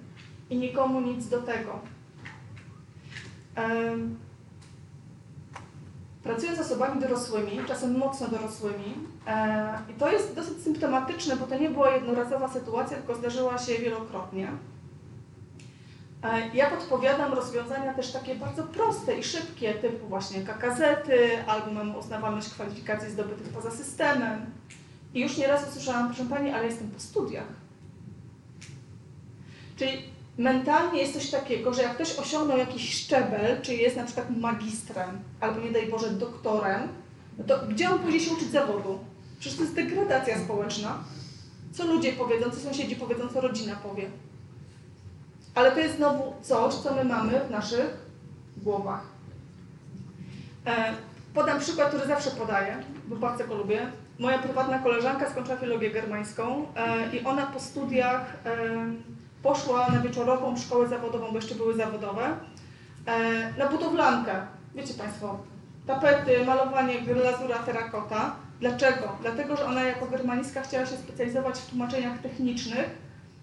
[0.50, 1.78] I nikomu nic do tego.
[3.56, 4.16] Um,
[6.22, 8.94] pracuję z osobami dorosłymi, czasem mocno dorosłymi,
[9.26, 13.74] e, i to jest dosyć symptomatyczne, bo to nie była jednorazowa sytuacja, tylko zdarzyła się
[13.74, 14.52] wielokrotnie.
[16.54, 22.48] Ja podpowiadam rozwiązania też takie bardzo proste i szybkie, typu właśnie kakazety, albo mamy uznawalność
[22.48, 24.46] kwalifikacji zdobytych poza systemem.
[25.14, 27.46] I już nieraz usłyszałam, proszę Pani, ale jestem po studiach.
[29.76, 30.02] Czyli
[30.38, 35.18] mentalnie jest coś takiego, że jak ktoś osiągnął jakiś szczebel, czy jest na przykład magistrem,
[35.40, 36.88] albo nie daj Boże doktorem,
[37.38, 38.98] no to gdzie on pójdzie się uczyć zawodu?
[39.40, 41.04] Przecież to jest degradacja społeczna.
[41.72, 44.10] Co ludzie powiedzą, co sąsiedzi powiedzą, co rodzina powie.
[45.54, 47.96] Ale to jest znowu coś, co my mamy w naszych
[48.56, 49.00] głowach.
[50.66, 50.94] E,
[51.34, 52.76] podam przykład, który zawsze podaję,
[53.08, 53.92] bo bardzo go lubię.
[54.18, 58.56] Moja prywatna koleżanka skończyła filologię germańską e, i ona po studiach e,
[59.42, 62.36] poszła na wieczorową szkołę zawodową, bo jeszcze były zawodowe,
[63.58, 64.46] na budowlankę.
[64.74, 65.38] Wiecie Państwo,
[65.86, 68.36] tapety, malowanie, glazura, terakota.
[68.60, 69.16] Dlaczego?
[69.20, 72.90] Dlatego, że ona jako germanistka chciała się specjalizować w tłumaczeniach technicznych,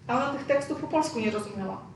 [0.08, 1.91] a ona tych tekstów po polsku nie rozumiała.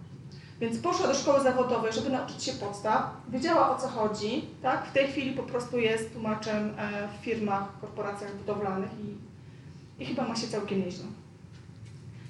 [0.59, 4.85] Więc poszła do szkoły zawodowej, żeby nauczyć się podstaw, wiedziała o co chodzi, tak?
[4.85, 10.27] W tej chwili po prostu jest tłumaczem e, w firmach, korporacjach budowlanych i, i chyba
[10.27, 11.05] ma się całkiem nieźle.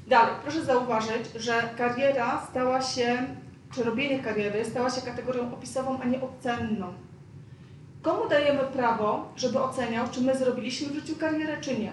[0.07, 3.27] Dalej, proszę zauważyć, że kariera stała się,
[3.73, 6.93] czy robienie kariery stała się kategorią opisową, a nie ocenną.
[8.01, 11.91] Komu dajemy prawo, żeby oceniał, czy my zrobiliśmy w życiu karierę, czy nie?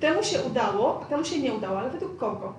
[0.00, 2.54] Temu się udało, a temu się nie udało, ale według kogo?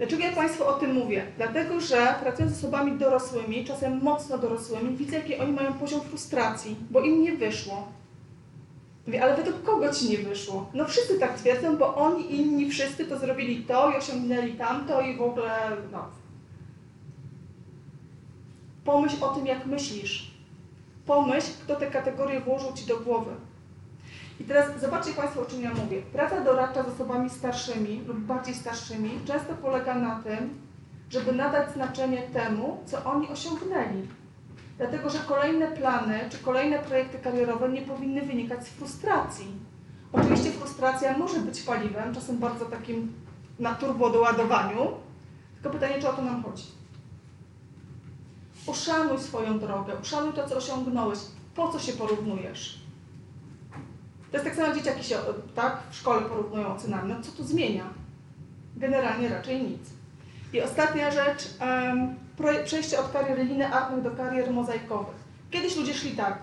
[0.00, 1.26] Dlaczego ja Państwu o tym mówię?
[1.36, 6.76] Dlatego, że pracując z osobami dorosłymi, czasem mocno dorosłymi, widzę, jaki oni mają poziom frustracji,
[6.90, 7.88] bo im nie wyszło.
[9.06, 10.70] Mówię, ale według kogo ci nie wyszło?
[10.74, 15.16] No wszyscy tak twierdzą, bo oni inni wszyscy to zrobili to i osiągnęli tamto i
[15.16, 15.52] w ogóle
[15.92, 16.04] no.
[18.84, 20.30] Pomyśl o tym, jak myślisz.
[21.06, 23.30] Pomyśl, kto te kategorie włożył ci do głowy.
[24.40, 26.02] I teraz zobaczcie Państwo, o czym ja mówię.
[26.12, 30.60] Praca doradcza z osobami starszymi lub bardziej starszymi często polega na tym,
[31.10, 34.08] żeby nadać znaczenie temu, co oni osiągnęli.
[34.78, 39.46] Dlatego, że kolejne plany czy kolejne projekty karierowe nie powinny wynikać z frustracji.
[40.12, 43.12] Oczywiście frustracja może być paliwem, czasem bardzo takim
[43.58, 44.92] na turbo doładowaniu,
[45.54, 46.64] tylko pytanie, czy o to nam chodzi.
[48.66, 51.18] Uszanuj swoją drogę, uszanuj to, co osiągnąłeś.
[51.54, 52.79] Po co się porównujesz?
[54.30, 55.16] To jest tak samo, dzieciaki się
[55.54, 57.12] tak, w szkole porównują ocenami.
[57.12, 57.84] No co to zmienia?
[58.76, 59.80] Generalnie raczej nic.
[60.52, 61.48] I ostatnia rzecz,
[62.64, 65.16] przejście od karier linearnych do karier mozaikowych.
[65.50, 66.38] Kiedyś ludzie szli tak.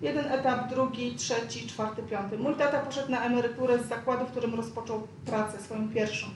[0.00, 2.38] Jeden etap, drugi, trzeci, czwarty, piąty.
[2.38, 6.26] Mój tata poszedł na emeryturę z zakładu, w którym rozpoczął pracę, swoją pierwszą.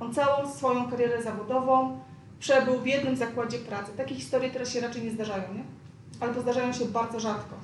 [0.00, 2.00] On całą swoją karierę zawodową
[2.40, 3.92] przebył w jednym zakładzie pracy.
[3.96, 5.64] Takie historie teraz się raczej nie zdarzają, nie?
[6.20, 7.54] Albo zdarzają się bardzo rzadko.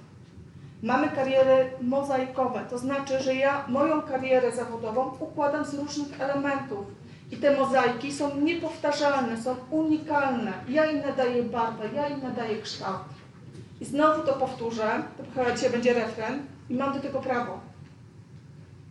[0.82, 6.86] Mamy kariery mozaikowe, to znaczy, że ja moją karierę zawodową układam z różnych elementów
[7.30, 10.52] i te mozaiki są niepowtarzalne, są unikalne.
[10.68, 13.02] Ja im nadaję barwę, ja im nadaję kształt.
[13.80, 17.60] I znowu to powtórzę, to chyba dzisiaj będzie refren i mam do tego prawo.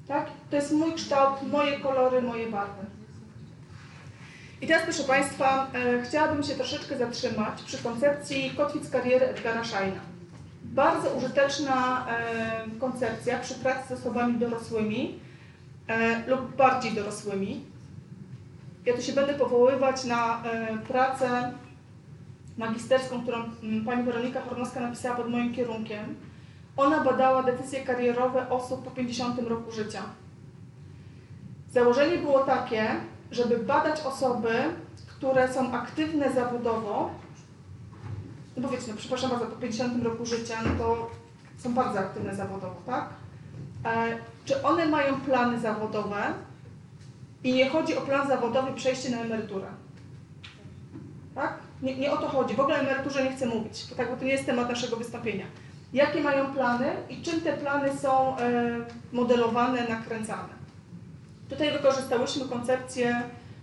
[0.08, 0.26] Tak?
[0.50, 2.86] To jest mój kształt, moje kolory, moje barwy.
[4.62, 10.09] I teraz, proszę Państwa, e, chciałabym się troszeczkę zatrzymać przy koncepcji kotwic kariery Edgara Scheina.
[10.80, 12.06] Bardzo użyteczna
[12.80, 15.20] koncepcja przy pracy z osobami dorosłymi
[15.88, 17.66] e, lub bardziej dorosłymi,
[18.86, 21.54] ja tu się będę powoływać na e, pracę
[22.58, 23.44] magisterską, którą
[23.86, 26.16] pani Weronika Hornowska napisała pod moim kierunkiem.
[26.78, 30.04] Ona badała decyzje karierowe osób po 50 roku życia.
[31.72, 32.90] Założenie było takie,
[33.32, 34.54] żeby badać osoby,
[35.08, 37.12] które są aktywne zawodowo,
[38.62, 41.10] no wiecie, no przepraszam bardzo, po 50 roku życia, no to
[41.58, 43.10] są bardzo aktywne zawodowo, tak?
[43.86, 46.34] E, czy one mają plany zawodowe,
[47.44, 49.68] i nie chodzi o plan zawodowy, przejście na emeryturę.
[51.36, 51.54] Tak?
[51.82, 52.56] Nie, nie o to chodzi.
[52.56, 54.96] W ogóle o emeryturze nie chcę mówić, bo, tak, bo to nie jest temat naszego
[54.96, 55.46] wystąpienia.
[55.94, 58.42] Jakie mają plany i czym te plany są e,
[59.12, 60.60] modelowane, nakręcane.
[61.50, 63.22] Tutaj wykorzystałyśmy koncepcję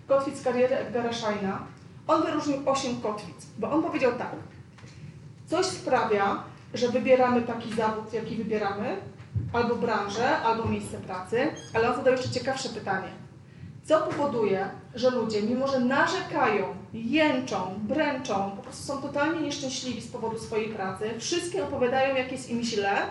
[0.09, 1.59] kotwic kariery Edgara Scheina.
[2.07, 4.37] On wyróżnił 8 kotwic, bo on powiedział tak.
[5.47, 6.43] Coś sprawia,
[6.75, 8.97] że wybieramy taki zawód, jaki wybieramy,
[9.53, 13.27] albo branżę, albo miejsce pracy, ale on zadał jeszcze ciekawsze pytanie
[13.87, 20.09] co powoduje, że ludzie, mimo że narzekają, jęczą, bręczą, po prostu są totalnie nieszczęśliwi z
[20.09, 23.03] powodu swojej pracy, wszystkim opowiadają, jak jest im źle,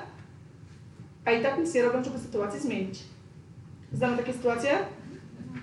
[1.26, 3.00] a i tak nic nie robią, żeby sytuację zmienić.
[3.93, 4.71] Znamy takie sytuacje?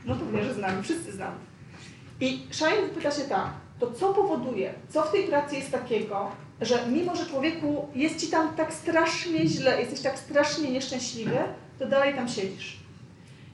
[0.04, 1.37] No pewnie, że znamy, wszyscy znamy.
[2.20, 6.86] I Shine pyta się tak, to co powoduje, co w tej pracy jest takiego, że
[6.86, 11.38] mimo, że człowieku jest ci tam tak strasznie źle, jesteś tak strasznie nieszczęśliwy,
[11.78, 12.80] to dalej tam siedzisz.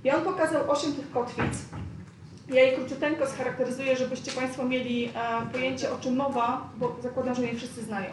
[0.04, 1.58] I on pokazał osiem tych kotwic.
[2.48, 5.11] Ja je króciuteńko scharakteryzuję, żebyście Państwo mieli e,
[5.52, 8.11] pojęcie o czym mowa, bo zakładam, że je wszyscy znają.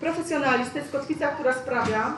[0.00, 2.14] Profesjonalizm to jest kotwica, która sprawia,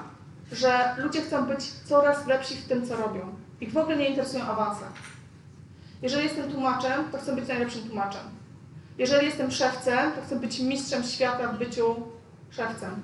[0.53, 3.21] że ludzie chcą być coraz lepsi w tym, co robią.
[3.61, 4.85] Ich w ogóle nie interesują awanse.
[6.03, 8.38] Jeżeli jestem tłumaczem, to chcę być najlepszym tłumaczem.
[8.99, 11.97] Jeżeli jestem szewcem, to chcę być mistrzem świata w byciu
[12.51, 13.03] szewcem.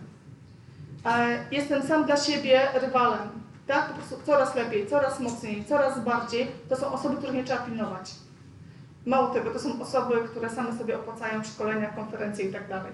[1.06, 3.88] E, jestem sam dla siebie rywalem tak?
[3.88, 6.46] Po prostu coraz lepiej, coraz mocniej, coraz bardziej.
[6.68, 8.10] To są osoby, których nie trzeba pilnować.
[9.06, 12.92] Mało tego, to są osoby, które same sobie opłacają szkolenia, konferencje i tak dalej.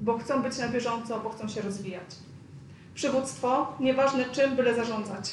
[0.00, 2.16] Bo chcą być na bieżąco, bo chcą się rozwijać.
[2.94, 5.32] Przywództwo, nieważne czym, byle zarządzać.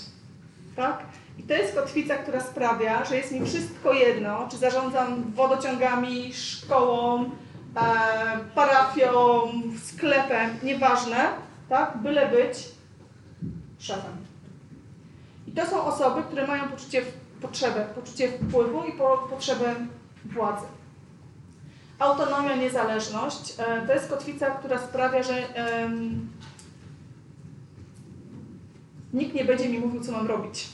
[0.76, 1.00] Tak?
[1.44, 7.24] I to jest kotwica, która sprawia, że jest mi wszystko jedno, czy zarządzam wodociągami, szkołą,
[7.24, 7.30] e,
[8.56, 9.12] parafią,
[9.84, 11.30] sklepem, nieważne,
[11.70, 11.98] tak?
[11.98, 12.58] Byle być
[13.80, 14.18] szefem.
[15.48, 17.02] I to są osoby, które mają poczucie,
[17.42, 19.76] potrzebę, poczucie wpływu i po, potrzebę
[20.26, 20.66] władzy.
[22.00, 26.30] Autonomia, niezależność e, to jest kotwica, która sprawia, że um,
[29.14, 30.73] nikt nie będzie mi mówił, co mam robić.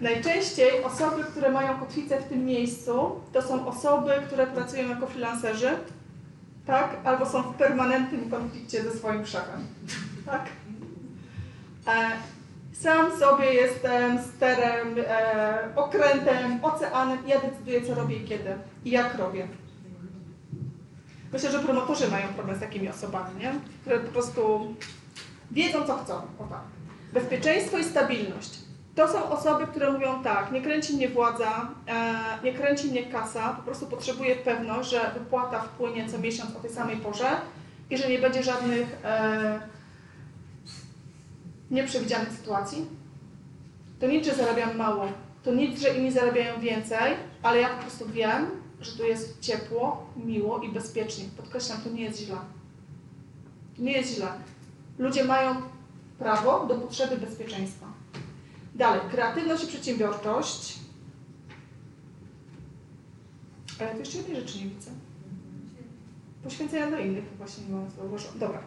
[0.00, 5.70] Najczęściej osoby, które mają kotwicę w tym miejscu, to są osoby, które pracują jako freelancerzy,
[6.66, 6.96] tak?
[7.04, 9.66] albo są w permanentnym konflikcie ze swoim szefem.
[10.26, 10.46] Tak?
[11.86, 12.10] E,
[12.72, 19.18] sam sobie jestem sterem, e, okrętem, oceanem ja decyduję, co robię i kiedy i jak
[19.18, 19.48] robię.
[21.32, 23.54] Myślę, że promotorzy mają problem z takimi osobami, nie?
[23.82, 24.74] które po prostu
[25.50, 26.14] Wiedzą, co chcą.
[26.14, 26.62] O tak.
[27.12, 28.58] Bezpieczeństwo i stabilność.
[29.00, 33.54] To są osoby, które mówią tak, nie kręci mnie władza, e, nie kręci mnie kasa,
[33.54, 37.28] po prostu potrzebuję pewność, że wypłata wpłynie co miesiąc o tej samej porze
[37.90, 39.60] i że nie będzie żadnych e,
[41.70, 42.86] nieprzewidzianych sytuacji.
[44.00, 45.04] To nic, że zarabiam mało,
[45.44, 50.06] to nic, że inni zarabiają więcej, ale ja po prostu wiem, że tu jest ciepło,
[50.16, 51.24] miło i bezpiecznie.
[51.36, 52.36] Podkreślam, to nie jest źle.
[53.78, 54.28] Nie jest źle.
[54.98, 55.54] Ludzie mają
[56.18, 57.89] prawo do potrzeby bezpieczeństwa.
[58.74, 60.78] Dalej, kreatywność i przedsiębiorczość.
[63.80, 64.90] Ale to jeszcze jednej rzeczy nie widzę.
[66.44, 68.38] Poświęcenia do innych właśnie nie mam zauważyłam.
[68.38, 68.62] Dobra.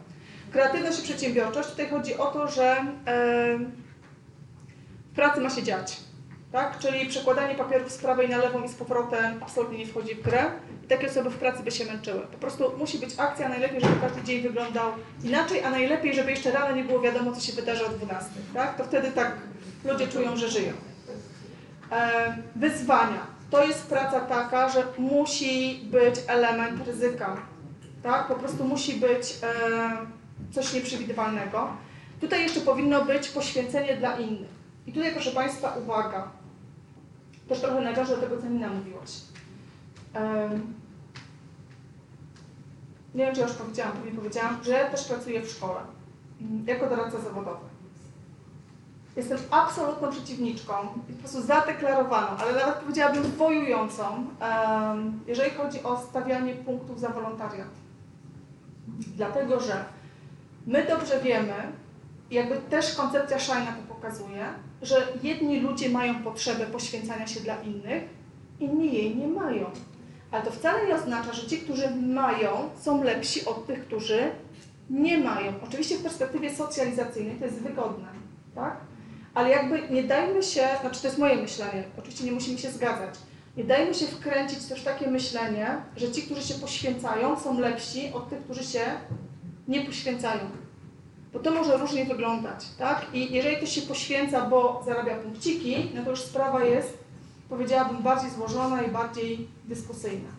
[0.52, 1.70] Kreatywność i przedsiębiorczość.
[1.70, 2.86] Tutaj chodzi o to, że
[5.12, 6.00] w pracy ma się dziać.
[6.52, 6.80] Tak?
[6.80, 10.52] Czyli przekładanie papierów z prawej na lewą i z powrotem absolutnie nie wchodzi w grę.
[10.84, 12.22] I takie osoby w pracy by się męczyły.
[12.22, 14.92] Po prostu musi być akcja, najlepiej, żeby każdy dzień wyglądał
[15.24, 18.30] inaczej, a najlepiej, żeby jeszcze rano nie było wiadomo, co się wydarzy o 12.
[18.54, 18.78] Tak?
[18.78, 19.36] To wtedy tak
[19.86, 20.74] ludzie czują, że żyją.
[21.92, 23.28] E, wyzwania.
[23.50, 27.38] To jest praca taka, że musi być element ryzyka.
[28.04, 28.28] Tak?
[28.28, 31.78] Po prostu musi być e, coś nieprzewidywalnego.
[32.22, 34.50] Tutaj jeszcze powinno być poświęcenie dla innych.
[34.88, 36.28] I tutaj, proszę Państwa, uwaga.
[37.50, 39.10] Też trochę nawiążę do tego, co Nina mówiłaś.
[43.16, 45.80] Nie wiem, czy już powiedziałam, pewnie powiedziałam, że też pracuję w szkole
[46.66, 47.66] jako doradca zawodowy.
[49.16, 50.74] Jestem absolutną przeciwniczką,
[51.08, 54.28] po prostu zadeklarowaną, ale nawet powiedziałabym wojującą,
[55.28, 57.68] jeżeli chodzi o stawianie punktów za wolontariat.
[59.16, 59.86] Dlatego, że
[60.68, 61.54] my dobrze wiemy,
[62.32, 64.46] jakby też koncepcja Shina to pokazuje,
[64.82, 68.04] że jedni ludzie mają potrzebę poświęcania się dla innych,
[68.60, 69.66] inni jej nie mają.
[70.34, 74.32] Ale to wcale nie oznacza, że ci, którzy mają, są lepsi od tych, którzy
[74.90, 75.54] nie mają.
[75.68, 78.08] Oczywiście w perspektywie socjalizacyjnej to jest wygodne,
[78.56, 78.78] tak?
[79.34, 83.16] ale jakby nie dajmy się, znaczy to jest moje myślenie, oczywiście nie musimy się zgadzać,
[83.58, 85.68] nie dajmy się wkręcić też takie myślenie,
[85.98, 88.82] że ci, którzy się poświęcają, są lepsi od tych, którzy się
[89.68, 90.42] nie poświęcają.
[91.34, 93.06] Bo to może różnie wyglądać, tak?
[93.14, 97.03] I jeżeli ktoś się poświęca, bo zarabia punkciki, no to już sprawa jest,
[97.54, 100.30] powiedziałabym, bardziej złożona i bardziej dyskusyjna.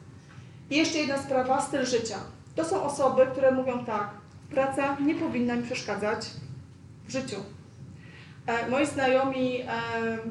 [0.70, 2.18] I jeszcze jedna sprawa, styl życia.
[2.54, 4.10] To są osoby, które mówią tak,
[4.50, 6.30] praca nie powinna mi przeszkadzać
[7.06, 7.36] w życiu.
[8.46, 9.66] E, moi znajomi, e,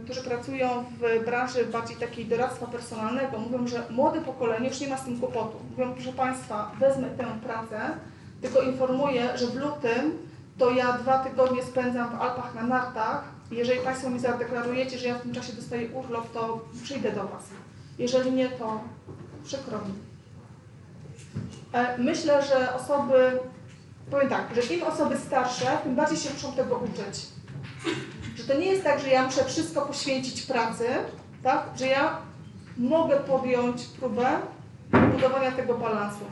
[0.04, 4.98] którzy pracują w branży bardziej takiej doradztwa personalnego, mówią, że młode pokolenie już nie ma
[4.98, 5.58] z tym kłopotu.
[5.72, 7.80] Mówią, proszę Państwa, wezmę tę pracę,
[8.41, 10.17] tylko informuję, że w lutym
[10.58, 13.24] to ja dwa tygodnie spędzam w Alpach na nartach.
[13.54, 17.44] Jeżeli Państwo mi zadeklarujecie, że ja w tym czasie dostaję urlop, to przyjdę do Was.
[18.00, 18.82] Jeżeli nie, to
[19.44, 19.94] przykro mi.
[21.74, 23.39] E, myślę, że osoby,
[24.12, 27.34] powiem tak, że im osoby starsze, tym bardziej się muszą tego uczyć
[28.36, 30.86] że to nie jest tak, że ja muszę wszystko poświęcić pracy,
[31.44, 31.63] tak?
[31.76, 32.18] że ja
[32.78, 34.26] mogę podjąć próbę
[35.12, 36.26] budowania tego balansu.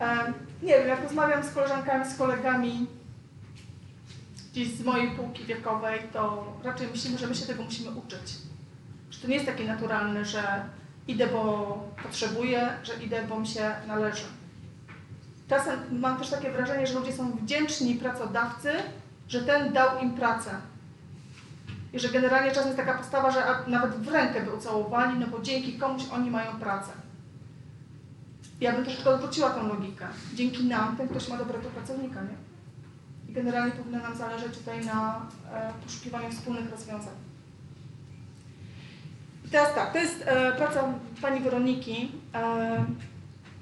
[0.00, 0.32] E,
[0.62, 2.86] nie wiem, jak rozmawiam z koleżankami, z kolegami
[4.54, 8.32] gdzieś z mojej półki wiekowej, to raczej myślimy, że my się tego musimy uczyć.
[9.10, 10.64] Że to nie jest takie naturalne, że
[11.08, 14.24] idę, bo potrzebuję, że idę, bo mi się należy.
[15.48, 18.70] Czasem mam też takie wrażenie, że ludzie są wdzięczni pracodawcy,
[19.28, 20.50] że ten dał im pracę,
[21.92, 25.40] i że generalnie czasem jest taka postawa, że nawet w rękę by ucałowali, no bo
[25.42, 26.92] dzięki komuś oni mają pracę.
[28.60, 30.06] Ja bym troszeczkę odwróciła tę logikę.
[30.34, 32.43] Dzięki nam ten ktoś ma dobrego pracownika, nie?
[33.34, 37.14] Generalnie powinno nam zależeć tutaj na e, poszukiwaniu wspólnych rozwiązań.
[39.44, 40.84] I teraz tak, to jest e, praca
[41.22, 42.12] pani Weroniki.
[42.34, 42.84] E,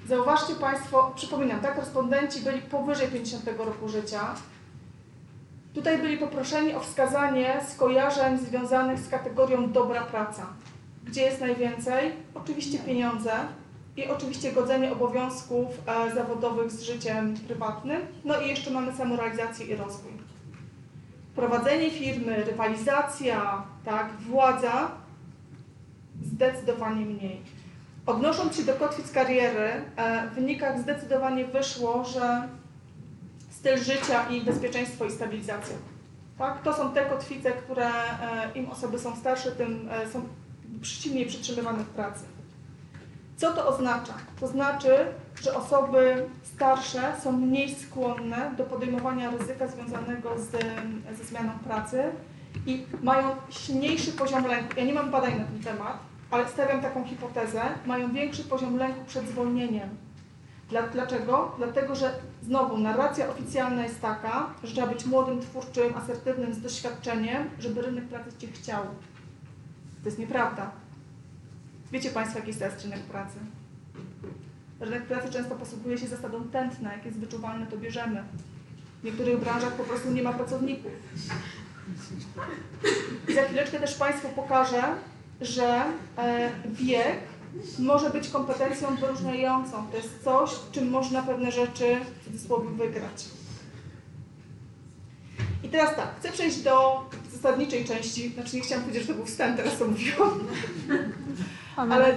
[0.09, 4.35] zauważcie Państwo, przypominam, tak, respondenci byli powyżej 50 roku życia.
[5.75, 10.47] Tutaj byli poproszeni o wskazanie skojarzeń związanych z kategorią dobra praca.
[11.05, 12.13] Gdzie jest najwięcej?
[12.35, 13.33] Oczywiście pieniądze
[13.97, 18.01] i oczywiście godzenie obowiązków e, zawodowych z życiem prywatnym.
[18.25, 20.13] No i jeszcze mamy samorealizację i rozwój.
[21.37, 24.91] Prowadzenie firmy, rywalizacja, tak, władza
[26.23, 27.41] zdecydowanie mniej.
[28.07, 32.49] Odnosząc się do kotwic kariery, e, w wynikach zdecydowanie wyszło, że
[33.51, 35.77] styl życia i bezpieczeństwo i stabilizacja.
[36.39, 36.63] Tak?
[36.63, 40.23] To są te kotwice, które e, im osoby są starsze, tym są
[40.83, 42.32] silniej przytrzymywane w pracy.
[43.43, 44.15] Co to oznacza?
[44.41, 45.07] To znaczy,
[45.43, 50.51] że osoby starsze są mniej skłonne do podejmowania ryzyka związanego z,
[51.19, 52.03] ze zmianą pracy
[52.67, 54.73] i mają silniejszy poziom lęku.
[54.77, 55.99] Ja nie mam badań na ten temat,
[56.31, 57.63] ale stawiam taką hipotezę.
[57.87, 59.89] Mają większy poziom lęku przed zwolnieniem,
[60.71, 61.55] Dla, dlaczego?
[61.59, 62.13] Dlatego, że
[62.43, 68.05] znowu narracja oficjalna jest taka, że trzeba być młodym, twórczym, asertywnym, z doświadczeniem, żeby rynek
[68.05, 68.83] pracy Cię chciał.
[70.03, 70.82] To jest nieprawda.
[71.93, 73.39] Wiecie Państwo, jaki jest rynek pracy?
[74.81, 76.93] Rynek pracy często posługuje się zasadą tętna.
[76.93, 78.25] Jak jest wyczuwalne, to bierzemy.
[79.01, 80.93] W niektórych branżach po prostu nie ma pracowników.
[83.29, 84.83] I za chwileczkę też Państwu pokażę,
[85.41, 85.85] że
[86.19, 87.19] e, wiek
[87.79, 89.87] może być kompetencją wyróżniającą.
[89.91, 93.25] To jest coś, czym można pewne rzeczy w cudzysłowie wygrać.
[95.63, 99.27] I teraz tak, chcę przejść do zasadniczej części, znaczy nie chciałam powiedzieć, że to był
[99.27, 100.41] wstęp, teraz to mówiłam.
[101.77, 102.17] Ale,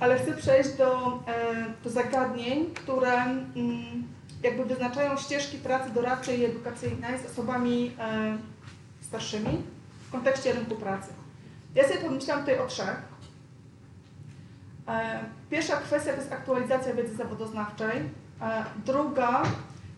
[0.00, 4.04] ale chcę przejść do, e, do zagadnień, które mm,
[4.42, 8.38] jakby wyznaczają ścieżki pracy doradczej i edukacyjnej z osobami e,
[9.00, 9.62] starszymi
[10.08, 11.12] w kontekście rynku pracy.
[11.74, 13.02] Ja sobie pomyślałam tutaj o trzech.
[14.88, 18.24] E, pierwsza kwestia to jest aktualizacja wiedzy zawodoznawczej.
[18.86, 19.42] Druga,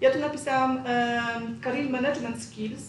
[0.01, 0.85] ja tu napisałam
[1.63, 2.83] Career Management Skills,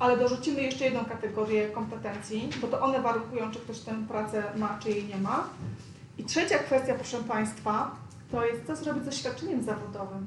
[0.00, 4.78] ale dorzucimy jeszcze jedną kategorię kompetencji, bo to one warunkują, czy ktoś tę pracę ma,
[4.82, 5.48] czy jej nie ma.
[6.18, 7.96] I trzecia kwestia, proszę Państwa,
[8.30, 10.26] to jest co zrobić z doświadczeniem zawodowym.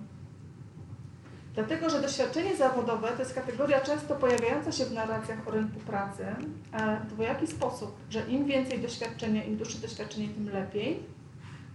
[1.55, 6.25] Dlatego, że doświadczenie zawodowe to jest kategoria często pojawiająca się w narracjach o rynku pracy
[6.71, 10.99] e, w dwojaki sposób, że im więcej doświadczenia, im dłuższe doświadczenie, tym lepiej.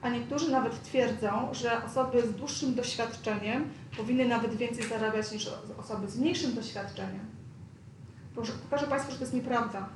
[0.02, 6.08] A niektórzy nawet twierdzą, że osoby z dłuższym doświadczeniem powinny nawet więcej zarabiać niż osoby
[6.08, 7.37] z mniejszym doświadczeniem.
[8.70, 9.88] Pokażę Państwu, że to jest nieprawda.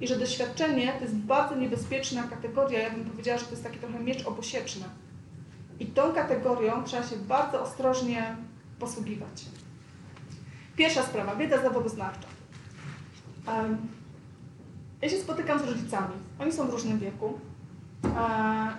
[0.00, 3.78] I że doświadczenie to jest bardzo niebezpieczna kategoria, ja bym powiedziała, że to jest taki
[3.78, 4.84] trochę miecz obosieczny.
[5.80, 8.36] I tą kategorią trzeba się bardzo ostrożnie
[8.78, 9.44] posługiwać.
[10.76, 12.28] Pierwsza sprawa, wiedza zawodoznawcza.
[15.02, 16.14] Ja się spotykam z rodzicami.
[16.38, 17.38] Oni są w różnym wieku.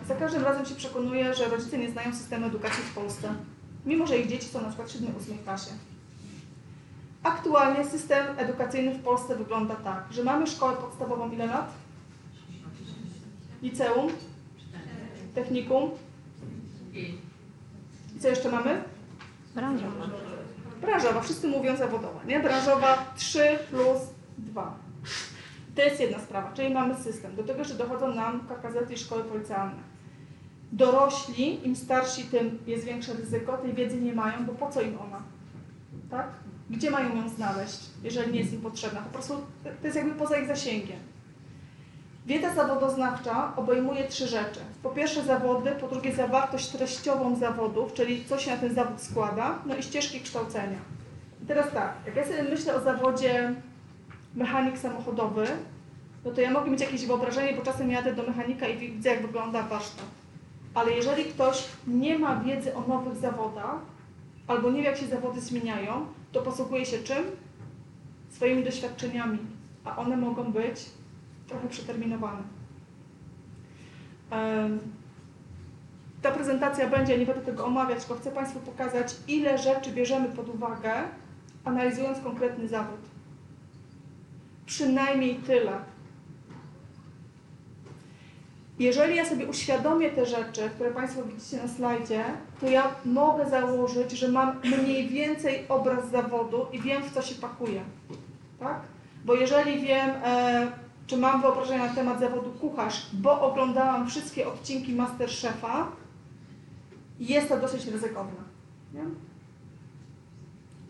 [0.07, 3.33] za każdym razem się przekonuję, że rodzice nie znają systemu edukacji w Polsce,
[3.85, 5.71] mimo że ich dzieci są na przykład w 7-8 klasie.
[7.23, 11.71] Aktualnie system edukacyjny w Polsce wygląda tak, że mamy szkołę podstawową ile lat?
[13.61, 14.11] Liceum?
[15.35, 15.89] Technikum?
[18.17, 18.83] I co jeszcze mamy?
[19.55, 20.05] Branżowa.
[20.81, 22.39] Branżowa, wszyscy mówią zawodowa, nie?
[22.39, 23.99] Branżowa 3 plus
[24.37, 24.77] 2.
[25.75, 27.35] To jest jedna sprawa, czyli mamy system.
[27.35, 29.89] Do tego jeszcze dochodzą nam KKZ i szkoły policjalne.
[30.71, 34.97] Dorośli, im starsi, tym jest większe ryzyko, tej wiedzy nie mają, bo po co im
[35.01, 35.21] ona?
[36.09, 36.27] Tak?
[36.69, 39.01] Gdzie mają ją znaleźć, jeżeli nie jest im potrzebna?
[39.01, 40.99] Po prostu to jest jakby poza ich zasięgiem.
[42.25, 44.59] Wiedza zawodoznawcza obejmuje trzy rzeczy.
[44.83, 49.59] Po pierwsze zawody, po drugie zawartość treściową zawodów, czyli co się na ten zawód składa,
[49.65, 50.79] no i ścieżki kształcenia.
[51.43, 53.53] I teraz tak, jak ja sobie myślę o zawodzie
[54.35, 55.47] mechanik samochodowy,
[56.25, 59.21] no to ja mogę mieć jakieś wyobrażenie, bo czasem jadę do mechanika i widzę, jak
[59.21, 60.05] wygląda warsztat.
[60.73, 63.75] Ale jeżeli ktoś nie ma wiedzy o nowych zawodach,
[64.47, 67.23] albo nie wie, jak się zawody zmieniają, to posługuje się czym?
[68.29, 69.37] Swoimi doświadczeniami,
[69.85, 70.85] a one mogą być
[71.47, 72.43] trochę przeterminowane.
[76.21, 80.49] Ta prezentacja będzie, nie będę tego omawiać, tylko chcę Państwu pokazać, ile rzeczy bierzemy pod
[80.49, 80.93] uwagę,
[81.65, 82.99] analizując konkretny zawód.
[84.65, 85.71] Przynajmniej tyle.
[88.79, 92.23] Jeżeli ja sobie uświadomię te rzeczy, które Państwo widzicie na slajdzie,
[92.61, 97.35] to ja mogę założyć, że mam mniej więcej obraz zawodu i wiem, w co się
[97.35, 97.81] pakuje.
[98.59, 98.79] Tak?
[99.25, 100.71] Bo jeżeli wiem, e,
[101.07, 105.91] czy mam wyobrażenie na temat zawodu kucharz, bo oglądałam wszystkie odcinki Masterchefa,
[107.19, 108.41] jest to dosyć ryzykowne.
[108.93, 109.03] Nie?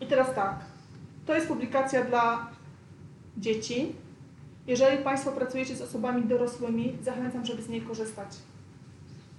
[0.00, 0.60] I teraz tak,
[1.26, 2.46] to jest publikacja dla
[3.38, 3.92] dzieci.
[4.66, 8.28] Jeżeli Państwo pracujecie z osobami dorosłymi, zachęcam, żeby z niej korzystać.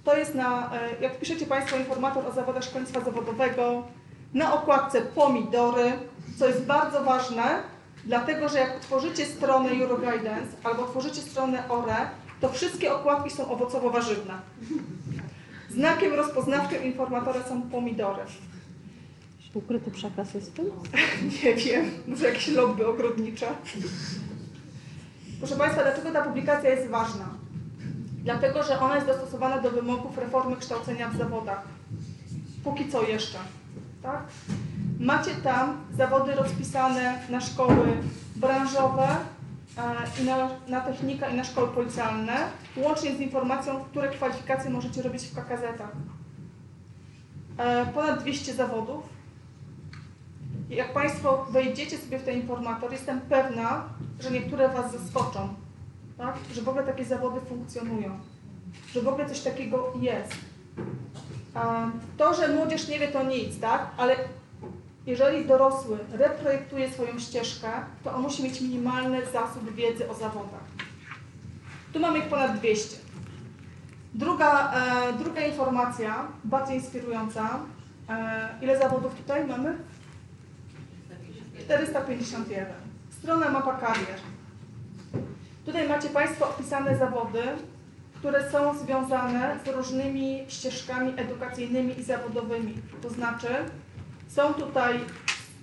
[0.04, 3.86] To jest na, e, jak piszecie Państwo informator o zawodach szkolnictwa zawodowego,
[4.34, 5.92] na okładce pomidory,
[6.38, 7.62] co jest bardzo ważne,
[8.04, 11.96] Dlatego, że jak otworzycie stronę Euroguidance albo otworzycie stronę ORE,
[12.40, 14.34] to wszystkie okładki są owocowo-warzywne.
[15.70, 18.22] Znakiem rozpoznawczym informatora są pomidory.
[19.54, 20.66] Ukryty przekaz jest w tym?
[21.44, 23.46] Nie wiem, może jakieś lobby ogrodnicze.
[25.42, 27.24] Proszę Państwa, dlaczego ta publikacja jest ważna?
[28.24, 31.62] Dlatego, że ona jest dostosowana do wymogów reformy kształcenia w zawodach.
[32.64, 33.38] Póki co jeszcze.
[34.02, 34.22] Tak?
[35.00, 37.96] Macie tam zawody rozpisane na szkoły
[38.36, 39.08] branżowe
[39.78, 42.36] e, i na, na technika i na szkoły policjalne,
[42.76, 45.92] łącznie z informacją, które kwalifikacje możecie robić w KKZ-ach.
[47.58, 49.08] E, ponad 200 zawodów.
[50.72, 53.84] Jak Państwo wejdziecie sobie w ten informator, jestem pewna,
[54.20, 55.48] że niektóre Was zaskoczą,
[56.18, 56.34] tak?
[56.52, 58.18] że w ogóle takie zawody funkcjonują,
[58.92, 60.34] że w ogóle coś takiego jest.
[62.16, 63.86] To, że młodzież nie wie, to nic, tak?
[63.96, 64.16] Ale
[65.06, 67.68] jeżeli dorosły reprojektuje swoją ścieżkę,
[68.04, 70.64] to on musi mieć minimalny zasób wiedzy o zawodach.
[71.92, 72.96] Tu mamy ich ponad 200.
[74.14, 77.58] Druga, e, druga informacja, bardziej inspirująca.
[78.08, 79.76] E, ile zawodów tutaj mamy?
[81.58, 82.66] 451.
[83.10, 84.20] Strona mapa karier.
[85.64, 87.42] Tutaj macie Państwo opisane zawody,
[88.14, 92.74] które są związane z różnymi ścieżkami edukacyjnymi i zawodowymi.
[93.02, 93.48] To znaczy,
[94.28, 95.00] są tutaj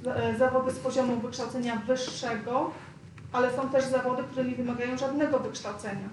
[0.05, 2.71] e, zawody z poziomu wykształcenia wyższego,
[3.31, 6.09] ale są też zawody, które nie wymagają żadnego wykształcenia.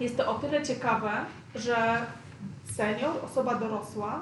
[0.00, 1.10] Jest to o tyle ciekawe,
[1.54, 2.06] że
[2.64, 4.20] senior, osoba dorosła,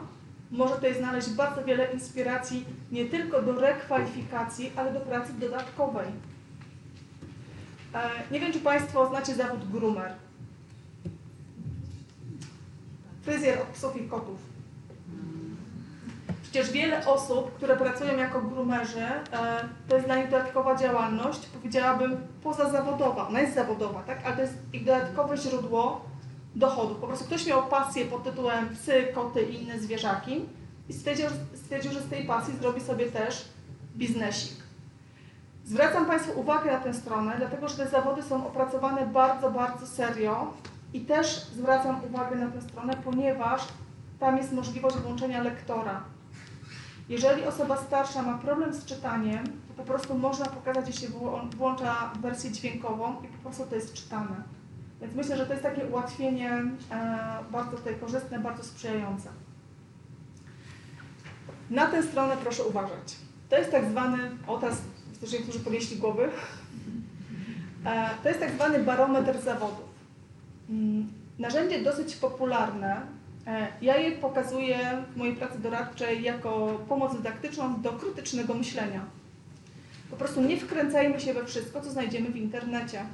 [0.53, 6.07] może tutaj znaleźć bardzo wiele inspiracji nie tylko do rekwalifikacji, ale do pracy dodatkowej.
[7.94, 10.12] E, Nie wiem, czy Państwo znacie zawód groomer.
[13.22, 14.38] Fryzjer od psów i kotów.
[16.42, 19.22] Przecież wiele osób, które pracują jako groomerzy, e,
[19.88, 23.28] to jest dla nich dodatkowa działalność, powiedziałabym pozazawodowa.
[23.28, 24.18] Ona jest zawodowa, tak?
[24.24, 26.05] ale to jest ich dodatkowe źródło
[26.57, 26.94] dochodu.
[26.94, 30.44] Po prostu ktoś miał pasję pod tytułem psy, koty i inne zwierzaki
[30.88, 33.48] i stwierdził, stwierdził, że z tej pasji zrobi sobie też
[33.96, 34.62] biznesik.
[35.64, 40.55] Zwracam Państwu uwagę na tę stronę, dlatego że te zawody są opracowane bardzo, bardzo serio
[40.92, 43.62] i też zwracam uwagę na tę stronę, ponieważ
[44.20, 46.05] tam jest możliwość włączenia lektora.
[47.09, 51.09] Jeżeli osoba starsza ma problem z czytaniem, to po prostu można pokazać, jeśli
[51.57, 54.42] włącza wersję dźwiękową i po prostu to jest czytane.
[55.03, 56.50] Więc myślę, że to jest takie ułatwienie
[56.90, 59.28] e, bardzo tutaj korzystne, bardzo sprzyjające.
[61.70, 63.16] Na tę stronę proszę uważać.
[63.48, 64.78] To jest tak zwany, o teraz
[65.22, 66.28] że niektórzy podnieśli głowy,
[67.86, 69.84] E, to jest tak zwany barometr zawodów.
[70.70, 73.00] Mm, Narzędzie dosyć popularne.
[73.46, 74.78] E, Ja je pokazuję
[75.14, 79.05] w mojej pracy doradczej jako pomoc dydaktyczną do krytycznego myślenia.
[80.11, 83.05] Po prostu nie wkręcajmy się we wszystko, co znajdziemy w internecie.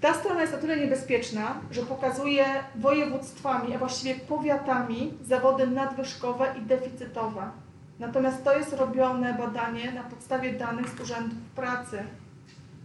[0.00, 2.44] Ta strona jest o tyle niebezpieczna, że pokazuje
[2.74, 7.50] województwami, a właściwie powiatami zawody nadwyżkowe i deficytowe.
[7.98, 12.02] Natomiast to jest robione badanie na podstawie danych z urzędów pracy.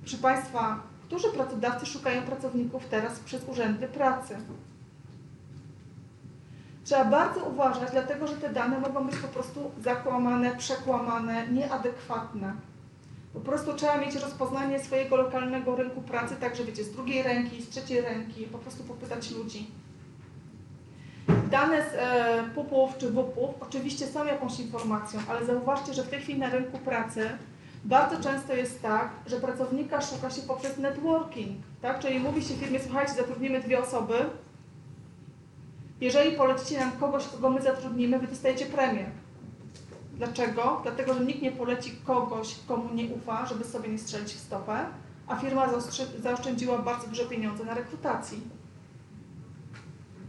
[0.01, 4.35] Proszę Państwa, którzy pracodawcy szukają pracowników teraz przez urzędy pracy?
[6.83, 12.53] Trzeba bardzo uważać, dlatego że te dane mogą być po prostu zakłamane, przekłamane, nieadekwatne.
[13.33, 17.69] Po prostu trzeba mieć rozpoznanie swojego lokalnego rynku pracy, także wiecie, z drugiej ręki, z
[17.69, 19.67] trzeciej ręki, po prostu popytać ludzi.
[21.51, 26.39] Dane z e, czy WUP-ów oczywiście są jakąś informacją, ale zauważcie, że w tej chwili
[26.39, 27.29] na rynku pracy
[27.85, 31.99] bardzo często jest tak, że pracownika szuka się poprzez networking, tak?
[31.99, 34.13] Czyli mówi się firmie, słuchajcie, zatrudnimy dwie osoby,
[36.01, 39.05] jeżeli polecicie nam kogoś, kogo my zatrudnimy, wy dostajecie premię.
[40.23, 40.79] Dlaczego?
[40.83, 44.85] Dlatego, że nikt nie poleci kogoś, komu nie ufa, żeby sobie nie strzelić w stopę,
[45.27, 45.67] a firma
[46.19, 48.41] zaoszczędziła bardzo duże pieniądze na rekrutacji.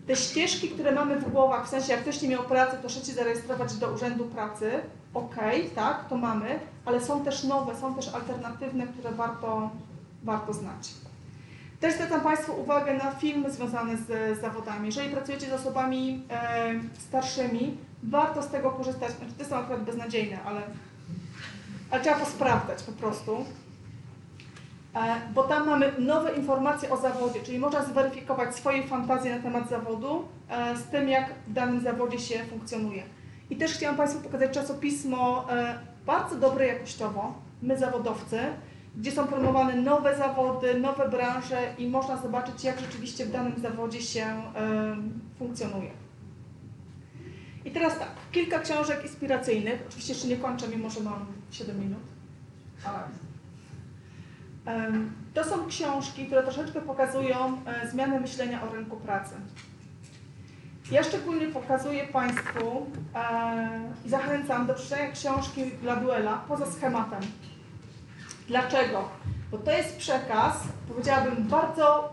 [0.06, 3.14] Te ścieżki, które mamy w głowach, w sensie jak ktoś nie miał pracy, to szybciej
[3.14, 4.70] zarejestrować do Urzędu Pracy,
[5.14, 9.70] okej, tak, to mamy, ale są też nowe, są też alternatywne, które warto,
[10.24, 10.90] warto znać.
[11.80, 14.86] Też zwracam Państwu uwagę na filmy związane z zawodami.
[14.86, 17.76] Jeżeli pracujecie z osobami e, starszymi,
[18.10, 19.12] warto z tego korzystać.
[19.12, 20.62] Znaczy, te są akurat beznadziejne, ale,
[21.90, 23.44] ale trzeba posprawdzać po prostu.
[24.94, 29.68] E, bo tam mamy nowe informacje o zawodzie, czyli można zweryfikować swoje fantazje na temat
[29.68, 33.02] zawodu e, z tym, jak w danym zawodzie się funkcjonuje.
[33.50, 38.38] I też chciałam Państwu pokazać czasopismo e, bardzo dobre jakościowo, My Zawodowcy,
[38.96, 44.02] gdzie są promowane nowe zawody, nowe branże i można zobaczyć, jak rzeczywiście w danym zawodzie
[44.02, 44.26] się
[45.38, 46.03] funkcjonuje.
[47.64, 49.82] I teraz tak, kilka książek inspiracyjnych.
[49.88, 52.00] Oczywiście jeszcze nie kończę, mimo że mam 7 minut.
[55.34, 59.34] To są książki, które troszeczkę pokazują e, zmianę myślenia o rynku pracy.
[60.90, 67.20] Ja szczególnie pokazuję Państwu e, i zachęcam do przeczytania książki Gladuela poza schematem.
[68.48, 69.08] Dlaczego?
[69.50, 70.56] Bo to jest przekaz,
[70.88, 72.12] powiedziałabym, bardzo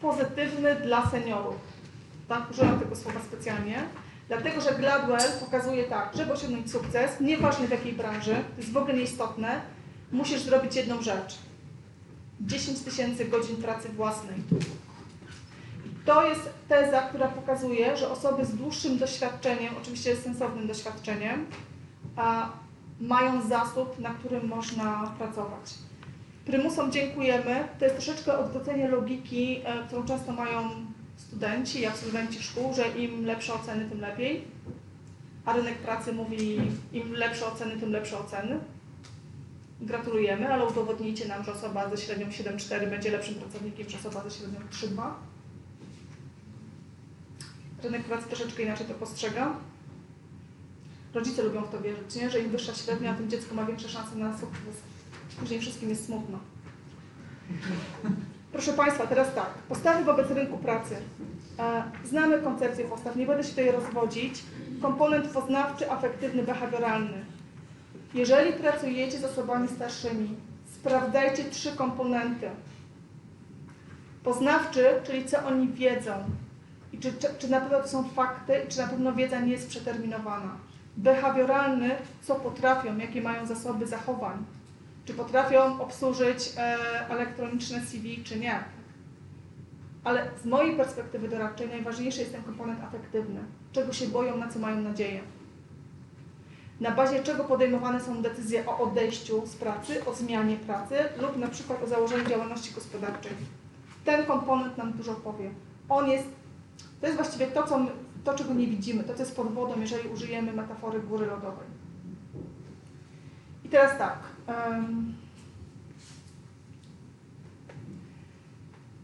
[0.00, 1.56] pozytywny dla seniorów.
[2.28, 3.82] Tak, użyłam tego słowa specjalnie.
[4.28, 8.76] Dlatego, że Gladwell pokazuje tak, żeby osiągnąć sukces, nieważne w jakiej branży, to jest w
[8.76, 9.60] ogóle nieistotne,
[10.12, 11.38] musisz zrobić jedną rzecz.
[12.40, 14.36] 10 tysięcy godzin pracy własnej.
[16.04, 21.46] To jest teza, która pokazuje, że osoby z dłuższym doświadczeniem, oczywiście sensownym doświadczeniem,
[23.00, 25.74] mają zasób, na którym można pracować.
[26.44, 27.68] Prymusom dziękujemy.
[27.78, 30.70] To jest troszeczkę odwrócenie logiki, e, którą często mają
[31.18, 34.44] studenci i absolwenci szkół, że im lepsze oceny, tym lepiej.
[35.44, 36.56] A rynek pracy mówi,
[36.92, 38.60] im lepsze oceny, tym lepsze oceny.
[39.80, 44.30] Gratulujemy, ale udowodnijcie nam, że osoba ze średnią 7,4 będzie lepszym pracownikiem niż osoba ze
[44.30, 45.12] średnią 3,2.
[47.82, 49.56] Rynek pracy troszeczkę inaczej to postrzega.
[51.14, 52.30] Rodzice lubią w to wierzyć, nie?
[52.30, 54.74] że im wyższa średnia, tym dziecko ma większe szanse na sukces.
[55.40, 56.38] Później wszystkim jest smutno.
[58.52, 59.50] Proszę Państwa, teraz tak.
[59.68, 60.96] Postawy wobec rynku pracy.
[61.58, 64.42] E, znamy koncepcję postaw, nie będę się tutaj rozwodzić.
[64.82, 67.24] Komponent poznawczy, afektywny, behawioralny.
[68.14, 70.36] Jeżeli pracujecie z osobami starszymi,
[70.74, 72.50] sprawdzajcie trzy komponenty.
[74.24, 76.12] Poznawczy, czyli co oni wiedzą
[76.92, 79.52] i czy, czy, czy na pewno to są fakty i czy na pewno wiedza nie
[79.52, 80.56] jest przeterminowana.
[80.96, 81.90] Behawioralny,
[82.22, 84.44] co potrafią, jakie mają zasoby zachowań.
[85.08, 86.76] Czy potrafią obsłużyć e,
[87.08, 88.64] elektroniczne CV, czy nie.
[90.04, 93.40] Ale z mojej perspektywy doradczej najważniejszy jest ten komponent afektywny.
[93.72, 95.20] Czego się boją, na co mają nadzieję
[96.80, 101.48] na bazie czego podejmowane są decyzje o odejściu z pracy, o zmianie pracy lub na
[101.48, 103.32] przykład o założeniu działalności gospodarczej.
[104.04, 105.50] Ten komponent nam dużo powie.
[105.88, 106.28] On jest,
[107.00, 107.90] to jest właściwie to, co my,
[108.24, 111.66] to czego nie widzimy, to, co jest pod wodą, jeżeli użyjemy metafory góry lodowej.
[113.64, 114.37] I teraz tak.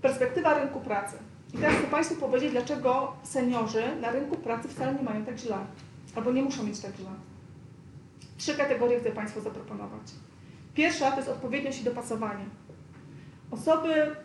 [0.03, 1.17] Perspektywa rynku pracy.
[1.55, 5.57] I teraz chcę Państwu powiedzieć, dlaczego seniorzy na rynku pracy wcale nie mają tak źle,
[6.15, 7.11] albo nie muszą mieć tak źle.
[8.37, 10.03] Trzy kategorie chcę Państwu zaproponować.
[10.75, 12.45] Pierwsza to jest odpowiedniość i dopasowanie.
[13.51, 14.17] Osoby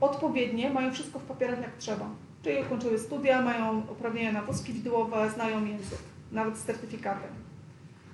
[0.00, 2.08] odpowiednie mają wszystko w papierach jak trzeba.
[2.42, 5.98] Czyli ukończyły studia, mają uprawnienia na wózki widłowe, znają język,
[6.32, 7.30] nawet z certyfikatem.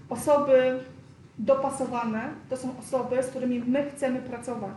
[0.08, 0.80] Osoby
[1.38, 4.76] dopasowane to są osoby, z którymi my chcemy pracować.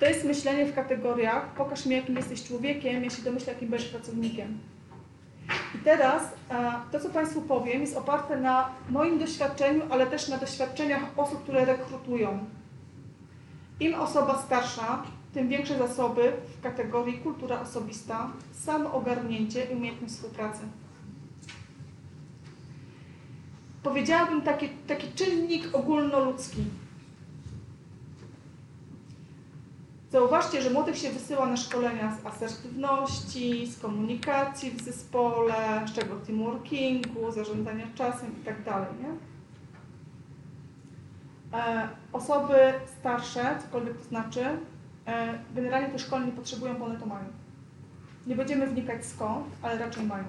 [0.00, 3.88] To jest myślenie w kategoriach pokaż mi, jakim jesteś człowiekiem, ja się domyślę, jakim będziesz
[3.88, 4.58] pracownikiem.
[5.74, 10.38] I teraz e, to, co Państwu powiem, jest oparte na moim doświadczeniu, ale też na
[10.38, 12.38] doświadczeniach osób, które rekrutują.
[13.80, 15.02] Im osoba starsza,
[15.34, 20.60] tym większe zasoby w kategorii kultura osobista, samoogarnięcie i umiejętność współpracy.
[23.84, 26.64] Powiedziałabym taki, taki czynnik ogólnoludzki.
[30.10, 36.16] Zauważcie, że młodych się wysyła na szkolenia z asertywności, z komunikacji w zespole, z czego
[36.16, 38.62] teamworkingu, zarządzania czasem itd.
[38.64, 39.08] Tak nie?
[41.58, 42.54] E, osoby
[43.00, 44.44] starsze, cokolwiek to znaczy,
[45.06, 47.24] e, generalnie tych szkoleń nie potrzebują, bo one to mają.
[48.26, 50.24] Nie będziemy wnikać skąd, ale raczej mają.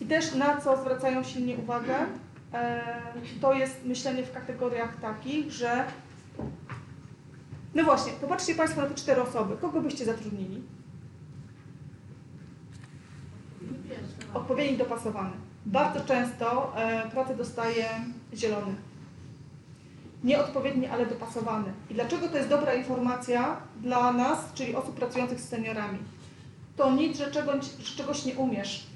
[0.00, 1.94] I też na co zwracają silnie uwagę,
[3.40, 5.84] to jest myślenie w kategoriach takich, że
[7.74, 9.56] no właśnie, popatrzcie Państwo na te cztery osoby.
[9.56, 10.62] Kogo byście zatrudnili?
[14.34, 15.30] Odpowiedni dopasowany.
[15.66, 17.86] Bardzo często e, pracę dostaje
[18.34, 18.74] zielony.
[20.24, 21.72] Nieodpowiedni, ale dopasowany.
[21.90, 25.98] I dlaczego to jest dobra informacja dla nas, czyli osób pracujących z seniorami?
[26.76, 28.86] To nic, że czegoś, że czegoś nie umiesz.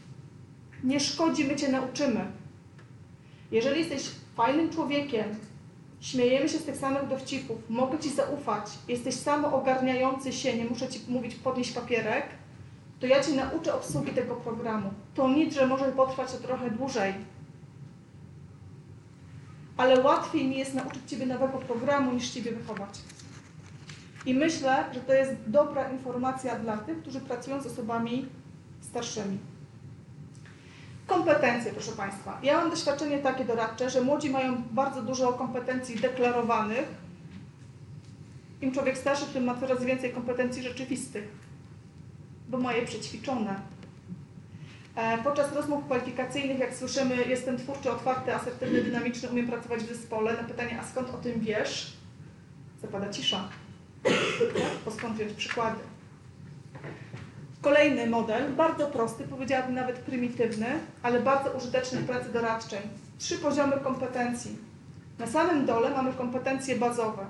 [0.84, 2.26] Nie szkodzi, my Cię nauczymy.
[3.50, 5.24] Jeżeli jesteś fajnym człowiekiem,
[6.04, 7.58] Śmiejemy się z tych samych dowcipów.
[7.68, 8.66] Mogę Ci zaufać.
[8.88, 12.26] Jesteś samo ogarniający się, nie muszę Ci mówić podnieść papierek.
[13.00, 14.90] To ja Cię nauczę obsługi tego programu.
[15.14, 17.14] To nic, że może potrwać to trochę dłużej.
[19.76, 22.98] Ale łatwiej mi jest nauczyć Ciebie nowego programu, niż Ciebie wychować.
[24.26, 28.26] I myślę, że to jest dobra informacja dla tych, którzy pracują z osobami
[28.80, 29.38] starszymi.
[31.06, 32.38] Kompetencje, proszę Państwa.
[32.42, 36.84] Ja mam doświadczenie takie doradcze, że młodzi mają bardzo dużo kompetencji deklarowanych.
[38.60, 41.28] Im człowiek starszy, tym ma coraz więcej kompetencji rzeczywistych,
[42.48, 43.60] bo ma je przećwiczone.
[44.96, 50.32] E, podczas rozmów kwalifikacyjnych, jak słyszymy, jestem twórczy, otwarty, asertywny, dynamiczny, umiem pracować w zespole.
[50.32, 51.96] Na pytanie, a skąd o tym wiesz?
[52.82, 53.48] Zapada cisza.
[54.84, 55.80] Bo skąd wziąć przykłady?
[57.64, 60.66] Kolejny model, bardzo prosty, powiedziałabym nawet prymitywny,
[61.02, 62.78] ale bardzo użyteczny w pracy doradczej.
[63.18, 64.58] Trzy poziomy kompetencji.
[65.18, 67.26] Na samym dole mamy kompetencje bazowe.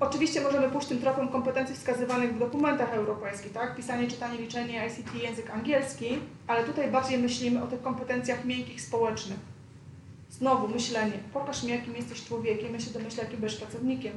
[0.00, 3.76] Oczywiście możemy pójść tym tropem kompetencji wskazywanych w dokumentach europejskich, tak?
[3.76, 9.38] Pisanie, czytanie, liczenie, ICT, język angielski, ale tutaj bardziej myślimy o tych kompetencjach miękkich, społecznych.
[10.30, 14.12] Znowu myślenie, pokaż mi, jakim jesteś człowiekiem, ja się domyślę, jakim będziesz pracownikiem.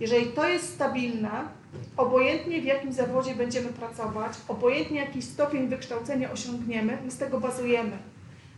[0.00, 1.57] Jeżeli to jest stabilne,
[1.96, 7.98] obojętnie w jakim zawodzie będziemy pracować, obojętnie jaki stopień wykształcenia osiągniemy, my z tego bazujemy.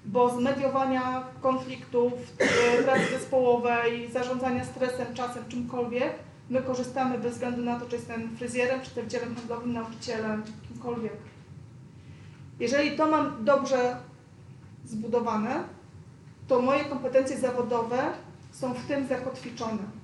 [0.04, 6.12] bo z mediowania konfliktów, e, pracy zespołowej, zarządzania stresem, czasem, czymkolwiek,
[6.50, 11.16] my korzystamy bez względu na to, czy jestem fryzjerem, przedstawicielem handlowym, nauczycielem, kimkolwiek.
[12.60, 13.96] Jeżeli to mam dobrze
[14.84, 15.64] zbudowane,
[16.48, 17.98] to moje kompetencje zawodowe
[18.52, 19.99] są w tym zakotwiczone.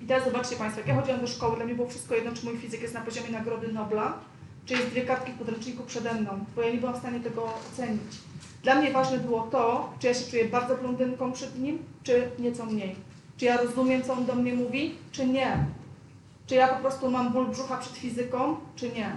[0.00, 2.46] I teraz zobaczcie Państwo, jak ja chodziłam do szkoły, dla mnie było wszystko jedno, czy
[2.46, 4.18] mój fizyk jest na poziomie Nagrody Nobla,
[4.66, 7.54] czy jest dwie kartki w podręczniku przede mną, bo ja nie byłam w stanie tego
[7.72, 8.18] ocenić.
[8.62, 12.66] Dla mnie ważne było to, czy ja się czuję bardzo blondynką przed nim, czy nieco
[12.66, 12.96] mniej.
[13.36, 15.64] Czy ja rozumiem, co on do mnie mówi, czy nie.
[16.46, 19.16] Czy ja po prostu mam ból brzucha przed fizyką, czy nie.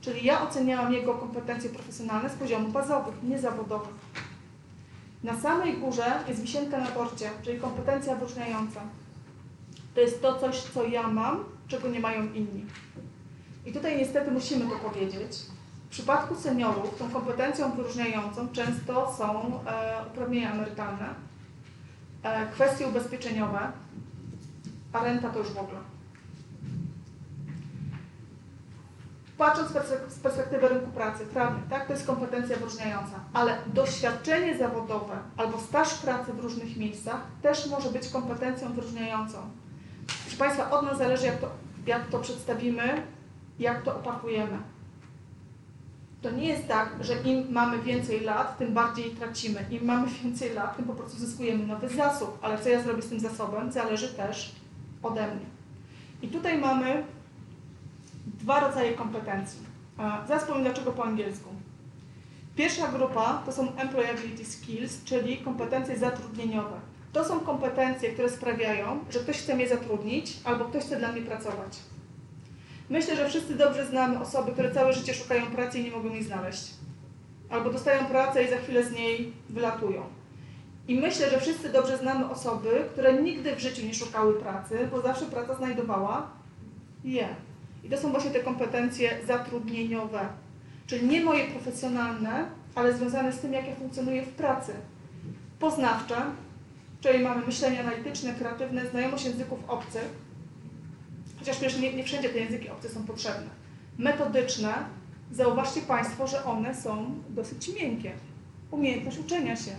[0.00, 3.94] Czyli ja oceniałam jego kompetencje profesjonalne z poziomu bazowych, nie zawodowych.
[5.22, 8.80] Na samej górze jest wisienka na torcie, czyli kompetencja wyróżniająca.
[9.94, 12.66] To jest to coś, co ja mam, czego nie mają inni.
[13.66, 15.36] I tutaj niestety musimy to powiedzieć.
[15.86, 21.14] W przypadku seniorów tą kompetencją wyróżniającą często są e, uprawnienia emerytalne,
[22.22, 23.72] e, kwestie ubezpieczeniowe,
[24.92, 25.78] a renta to już w ogóle.
[29.38, 29.70] Patrząc
[30.08, 35.94] z perspektywy rynku pracy, prawnie, tak, to jest kompetencja wyróżniająca, ale doświadczenie zawodowe albo staż
[35.94, 39.38] pracy w różnych miejscach też może być kompetencją wyróżniającą.
[40.06, 41.50] Proszę Państwa, od nas zależy, jak to,
[41.86, 43.02] jak to przedstawimy,
[43.58, 44.58] jak to opakujemy.
[46.22, 49.64] To nie jest tak, że im mamy więcej lat, tym bardziej tracimy.
[49.70, 52.38] Im mamy więcej lat, tym po prostu zyskujemy nowy zasób.
[52.42, 54.54] Ale co ja zrobię z tym zasobem, zależy też
[55.02, 55.46] ode mnie.
[56.22, 57.04] I tutaj mamy
[58.26, 59.58] dwa rodzaje kompetencji.
[60.28, 61.48] Zaraz powiem dlaczego po angielsku.
[62.56, 66.80] Pierwsza grupa to są employability skills, czyli kompetencje zatrudnieniowe.
[67.14, 71.22] To są kompetencje, które sprawiają, że ktoś chce mnie zatrudnić albo ktoś chce dla mnie
[71.22, 71.78] pracować.
[72.90, 76.24] Myślę, że wszyscy dobrze znamy osoby, które całe życie szukają pracy i nie mogą jej
[76.24, 76.70] znaleźć.
[77.50, 80.02] Albo dostają pracę i za chwilę z niej wylatują.
[80.88, 85.00] I myślę, że wszyscy dobrze znamy osoby, które nigdy w życiu nie szukały pracy, bo
[85.00, 86.30] zawsze praca znajdowała
[87.04, 87.28] je.
[87.84, 90.28] I to są właśnie te kompetencje zatrudnieniowe,
[90.86, 94.72] czyli nie moje profesjonalne, ale związane z tym, jak ja funkcjonuję w pracy.
[95.58, 96.16] Poznawcze,
[97.04, 100.08] czyli mamy myślenie analityczne, kreatywne, znajomość języków obcych,
[101.38, 103.50] chociaż przecież nie, nie wszędzie te języki obce są potrzebne.
[103.98, 104.74] Metodyczne,
[105.32, 108.12] zauważcie Państwo, że one są dosyć miękkie.
[108.70, 109.70] Umiejętność uczenia się.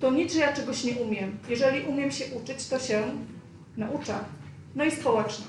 [0.00, 1.38] To nic, że ja czegoś nie umiem.
[1.48, 3.02] Jeżeli umiem się uczyć, to się
[3.76, 4.14] nauczę.
[4.74, 5.44] No i społeczne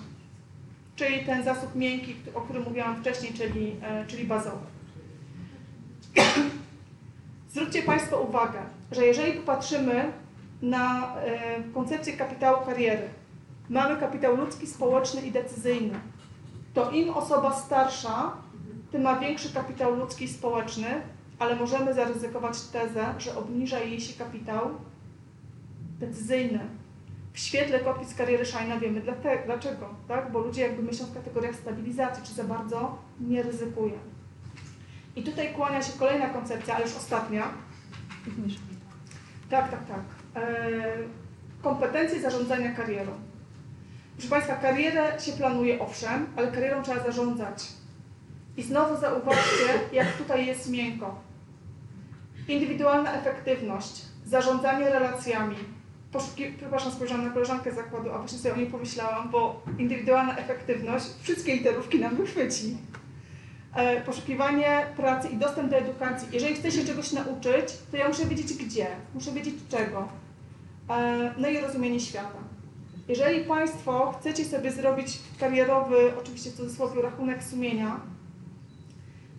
[0.95, 4.65] czyli ten zasób miękki, o którym mówiłam wcześniej, czyli, e, czyli bazowy.
[7.51, 8.59] Zwróćcie Państwo uwagę,
[8.91, 10.11] że jeżeli popatrzymy
[10.63, 13.09] na e, koncepcję kapitału kariery,
[13.69, 15.99] mamy kapitał ludzki, społeczny i decyzyjny,
[16.73, 18.31] to im osoba starsza,
[18.91, 21.01] tym ma większy kapitał ludzki i społeczny,
[21.39, 24.69] ale możemy zaryzykować tezę, że obniża jej się kapitał
[25.99, 26.59] decyzyjny,
[27.33, 29.01] w świetle kopii z kariery Shina wiemy
[29.45, 30.31] dlaczego, tak?
[30.31, 33.93] bo ludzie jakby myślą w kategoriach stabilizacji, czy za bardzo nie ryzykują.
[35.15, 37.49] I tutaj kłania się kolejna koncepcja, ale już ostatnia.
[39.49, 40.22] Tak, tak, tak.
[40.35, 41.07] Eee,
[41.61, 43.11] kompetencje zarządzania karierą.
[44.13, 47.67] Proszę Państwa, karierę się planuje owszem, ale karierą trzeba zarządzać.
[48.57, 51.21] I znowu zauważcie, jak tutaj jest miękko.
[52.47, 55.55] Indywidualna efektywność, zarządzanie relacjami,
[56.11, 56.45] poszuki...
[56.57, 61.05] przepraszam, spojrzałam na koleżankę z zakładu, a właśnie sobie o niej pomyślałam, bo indywidualna efektywność
[61.21, 62.77] wszystkie literówki nam wychwyci.
[63.75, 66.27] E, poszukiwanie pracy i dostęp do edukacji.
[66.31, 70.07] Jeżeli chcę się czegoś nauczyć, to ja muszę wiedzieć gdzie, muszę wiedzieć czego.
[70.89, 72.37] E, no i rozumienie świata.
[73.07, 77.99] Jeżeli Państwo chcecie sobie zrobić karierowy, oczywiście w cudzysłowie, rachunek sumienia,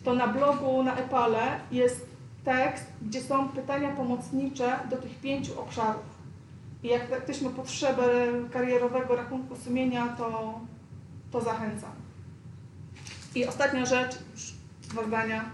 [0.04, 2.06] to na blogu, na Epale jest
[2.44, 6.14] tekst, gdzie są pytania pomocnicze do tych pięciu obszarów.
[6.82, 8.04] I jak ktoś ma potrzebę
[8.52, 10.60] karierowego rachunku sumienia, to,
[11.32, 11.92] to zachęcam.
[13.34, 14.54] I ostatnia rzecz, już
[14.88, 15.44] dwa zdania.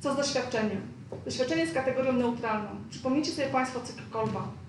[0.00, 0.80] Co z doświadczeniem?
[1.24, 2.68] Doświadczenie jest kategorią neutralną.
[2.90, 4.59] Przypomnijcie sobie Państwo cykl Kolba.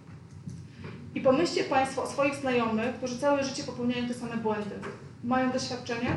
[1.16, 4.76] I pomyślcie Państwo o swoich znajomych, którzy całe życie popełniają te same błędy.
[5.24, 6.16] Mają doświadczenie,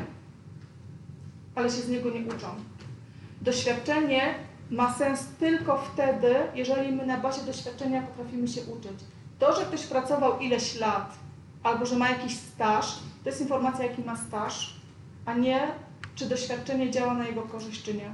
[1.55, 2.47] ale się z niego nie uczą.
[3.41, 4.35] Doświadczenie
[4.71, 8.99] ma sens tylko wtedy, jeżeli my na bazie doświadczenia potrafimy się uczyć.
[9.39, 11.17] To, że ktoś pracował ileś lat
[11.63, 14.75] albo że ma jakiś staż, to jest informacja, jaki ma staż,
[15.25, 15.67] a nie
[16.15, 18.11] czy doświadczenie działa na jego korzyść, czy nie.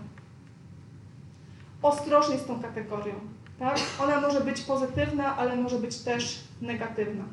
[1.82, 3.14] Ostrożnie z tą kategorią.
[3.60, 3.80] Tak?
[4.04, 7.24] Ona może być pozytywna, ale może być też negatywna.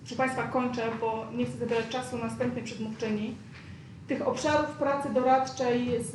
[0.00, 3.36] Proszę Państwa, kończę, bo nie chcę zabierać czasu następnej przedmówczyni.
[4.08, 6.10] Tych obszarów pracy doradczej z,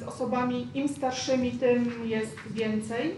[0.00, 3.16] z osobami im starszymi, tym jest więcej.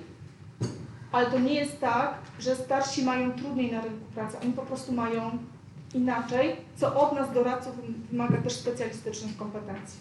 [1.12, 4.36] Ale to nie jest tak, że starsi mają trudniej na rynku pracy.
[4.42, 5.38] Oni po prostu mają
[5.94, 7.72] inaczej, co od nas doradców
[8.10, 10.00] wymaga też specjalistycznych kompetencji.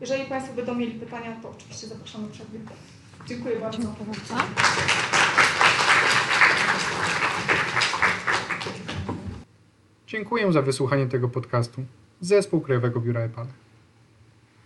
[0.00, 2.46] Jeżeli Państwo będą mieli pytania, to oczywiście zapraszamy przed
[3.26, 3.78] Dziękuję bardzo.
[3.78, 4.34] Dziękuję bardzo.
[10.12, 11.84] Dziękuję za wysłuchanie tego podcastu.
[12.20, 13.46] Zespół Krajowego Biura EPAL.